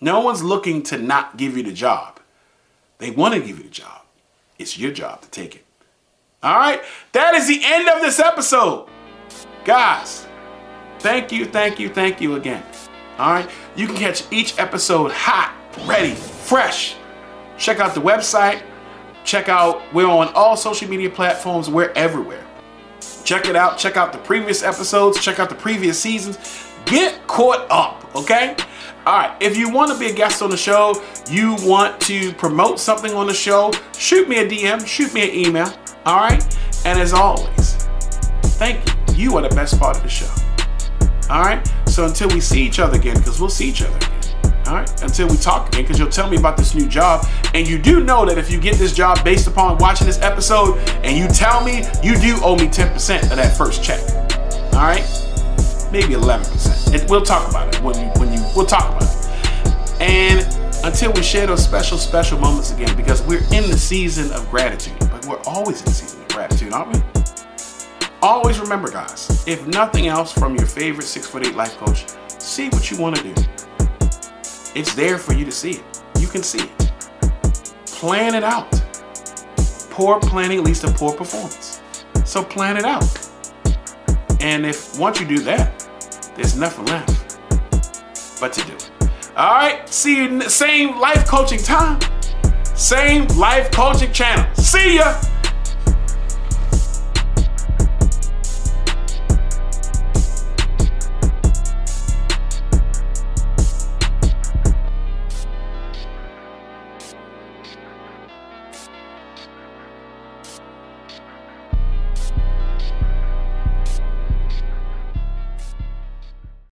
No 0.00 0.20
one's 0.20 0.42
looking 0.42 0.82
to 0.84 0.98
not 0.98 1.36
give 1.36 1.56
you 1.56 1.62
the 1.62 1.72
job. 1.72 2.17
They 2.98 3.10
want 3.10 3.34
to 3.34 3.40
give 3.40 3.58
you 3.58 3.64
the 3.64 3.70
job. 3.70 4.02
It's 4.58 4.78
your 4.78 4.90
job 4.90 5.22
to 5.22 5.30
take 5.30 5.54
it. 5.54 5.64
All 6.42 6.56
right? 6.56 6.82
That 7.12 7.34
is 7.34 7.48
the 7.48 7.60
end 7.64 7.88
of 7.88 8.00
this 8.00 8.18
episode. 8.18 8.88
Guys, 9.64 10.26
thank 10.98 11.32
you, 11.32 11.44
thank 11.44 11.78
you, 11.78 11.88
thank 11.88 12.20
you 12.20 12.36
again. 12.36 12.62
All 13.18 13.32
right? 13.32 13.50
You 13.76 13.86
can 13.86 13.96
catch 13.96 14.24
each 14.32 14.58
episode 14.58 15.12
hot, 15.12 15.54
ready, 15.86 16.14
fresh 16.14 16.96
Check 17.58 17.80
out 17.80 17.94
the 17.94 18.00
website. 18.00 18.62
Check 19.24 19.48
out, 19.48 19.82
we're 19.92 20.06
on 20.06 20.28
all 20.34 20.56
social 20.56 20.88
media 20.88 21.10
platforms, 21.10 21.68
we're 21.68 21.92
everywhere. 21.94 22.44
Check 23.24 23.46
it 23.46 23.56
out. 23.56 23.76
Check 23.76 23.98
out 23.98 24.12
the 24.12 24.18
previous 24.18 24.62
episodes. 24.62 25.22
Check 25.22 25.38
out 25.38 25.50
the 25.50 25.54
previous 25.54 26.00
seasons. 26.00 26.38
Get 26.88 27.26
caught 27.26 27.66
up, 27.70 28.14
okay? 28.16 28.56
All 29.06 29.18
right, 29.18 29.36
if 29.40 29.56
you 29.56 29.70
want 29.70 29.92
to 29.92 29.98
be 29.98 30.06
a 30.06 30.12
guest 30.12 30.42
on 30.42 30.50
the 30.50 30.56
show, 30.56 31.02
you 31.30 31.56
want 31.60 32.00
to 32.02 32.32
promote 32.34 32.80
something 32.80 33.12
on 33.12 33.26
the 33.26 33.34
show, 33.34 33.72
shoot 33.96 34.28
me 34.28 34.38
a 34.38 34.48
DM, 34.48 34.86
shoot 34.86 35.12
me 35.12 35.28
an 35.28 35.46
email, 35.46 35.72
all 36.06 36.16
right? 36.16 36.42
And 36.84 36.98
as 36.98 37.12
always, 37.12 37.74
thank 38.56 38.86
you. 38.86 38.94
You 39.18 39.36
are 39.36 39.42
the 39.42 39.54
best 39.54 39.78
part 39.80 39.96
of 39.96 40.02
the 40.04 40.08
show. 40.08 40.32
All 41.28 41.42
right? 41.42 41.68
So 41.86 42.04
until 42.06 42.28
we 42.28 42.40
see 42.40 42.62
each 42.62 42.78
other 42.78 42.96
again, 42.96 43.16
because 43.16 43.40
we'll 43.40 43.50
see 43.50 43.68
each 43.68 43.82
other 43.82 43.96
again. 43.96 44.12
All 44.68 44.74
right, 44.74 45.02
until 45.02 45.28
we 45.28 45.36
talk 45.38 45.68
again, 45.68 45.82
because 45.82 45.98
you'll 45.98 46.10
tell 46.10 46.28
me 46.28 46.36
about 46.36 46.56
this 46.56 46.74
new 46.74 46.86
job. 46.86 47.26
And 47.54 47.66
you 47.66 47.78
do 47.78 48.04
know 48.04 48.26
that 48.26 48.36
if 48.36 48.50
you 48.50 48.60
get 48.60 48.76
this 48.76 48.94
job 48.94 49.24
based 49.24 49.46
upon 49.46 49.78
watching 49.78 50.06
this 50.06 50.20
episode 50.20 50.78
and 51.02 51.16
you 51.16 51.26
tell 51.26 51.64
me, 51.64 51.84
you 52.02 52.16
do 52.18 52.38
owe 52.42 52.54
me 52.54 52.66
10% 52.66 53.22
of 53.22 53.36
that 53.36 53.56
first 53.56 53.82
check. 53.82 54.00
All 54.74 54.80
right, 54.80 55.27
maybe 55.92 56.14
11%. 56.14 56.94
It, 56.94 57.08
we'll 57.10 57.22
talk 57.22 57.48
about 57.48 57.74
it 57.74 57.80
when 57.82 57.98
you, 57.98 58.06
when 58.20 58.32
you, 58.32 58.40
we'll 58.54 58.66
talk 58.66 58.88
about 58.90 59.02
it. 59.02 60.00
And 60.00 60.40
until 60.84 61.12
we 61.12 61.22
share 61.22 61.46
those 61.46 61.64
special, 61.64 61.98
special 61.98 62.38
moments 62.38 62.72
again, 62.72 62.96
because 62.96 63.22
we're 63.22 63.42
in 63.52 63.68
the 63.70 63.76
season 63.76 64.32
of 64.32 64.48
gratitude, 64.50 64.98
but 65.10 65.26
we're 65.26 65.42
always 65.42 65.80
in 65.80 65.86
the 65.86 65.92
season 65.92 66.22
of 66.22 66.28
gratitude, 66.28 66.72
aren't 66.72 66.94
we? 66.94 67.02
Always 68.20 68.58
remember, 68.58 68.90
guys, 68.90 69.44
if 69.46 69.66
nothing 69.66 70.08
else 70.08 70.32
from 70.32 70.56
your 70.56 70.66
favorite 70.66 71.04
six 71.04 71.26
foot 71.26 71.46
eight 71.46 71.54
life 71.54 71.76
coach, 71.78 72.04
see 72.40 72.68
what 72.68 72.90
you 72.90 72.98
want 72.98 73.16
to 73.16 73.22
do. 73.22 73.42
It's 74.74 74.94
there 74.94 75.18
for 75.18 75.34
you 75.34 75.44
to 75.44 75.52
see 75.52 75.72
it. 75.72 76.02
You 76.18 76.28
can 76.28 76.42
see 76.42 76.60
it. 76.60 76.92
Plan 77.86 78.34
it 78.34 78.44
out. 78.44 78.70
Poor 79.90 80.20
planning 80.20 80.62
leads 80.62 80.80
to 80.80 80.90
poor 80.92 81.12
performance. 81.12 81.80
So 82.24 82.44
plan 82.44 82.76
it 82.76 82.84
out. 82.84 83.28
And 84.40 84.64
if 84.64 84.98
once 84.98 85.20
you 85.20 85.26
do 85.26 85.38
that, 85.40 85.77
there's 86.38 86.56
nothing 86.56 86.86
left 86.86 87.36
but 88.40 88.52
to 88.52 88.64
do. 88.64 88.76
All 89.36 89.54
right, 89.54 89.88
see 89.88 90.22
you 90.22 90.40
same 90.42 90.98
life 91.00 91.26
coaching 91.26 91.58
time, 91.58 91.98
same 92.62 93.26
life 93.36 93.72
coaching 93.72 94.12
channel. 94.12 94.46
See 94.54 94.96
ya. 94.96 95.20